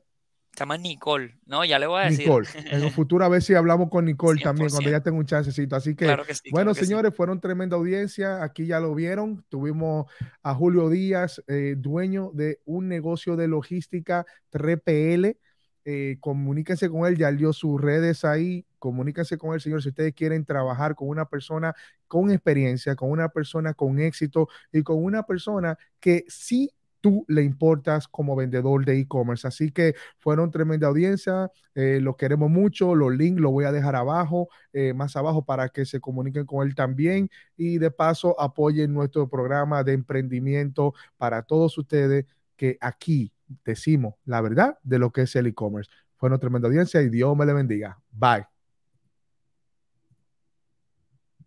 [0.58, 1.64] Se llama Nicole, ¿no?
[1.64, 2.26] Ya le voy a decir.
[2.26, 2.48] Nicole.
[2.56, 5.76] En el futuro a ver si hablamos con Nicole también, cuando ya tenga un chancecito.
[5.76, 6.16] Así que,
[6.50, 8.42] bueno, señores, fueron tremenda audiencia.
[8.42, 9.44] Aquí ya lo vieron.
[9.48, 10.10] Tuvimos
[10.42, 15.38] a Julio Díaz, eh, dueño de un negocio de logística 3PL.
[15.84, 20.12] Eh, comuníquense con él, ya dio sus redes ahí, comuníquense con él, señor, si ustedes
[20.12, 21.72] quieren trabajar con una persona
[22.08, 27.42] con experiencia, con una persona con éxito y con una persona que sí tú le
[27.42, 29.46] importas como vendedor de e-commerce.
[29.46, 33.96] Así que fueron tremenda audiencia, eh, lo queremos mucho, los links los voy a dejar
[33.96, 38.92] abajo, eh, más abajo para que se comuniquen con él también y de paso apoyen
[38.92, 42.26] nuestro programa de emprendimiento para todos ustedes
[42.56, 43.32] que aquí
[43.64, 45.90] decimos la verdad de lo que es el e-commerce.
[46.16, 47.98] Fueron tremenda audiencia y Dios me le bendiga.
[48.10, 48.57] Bye.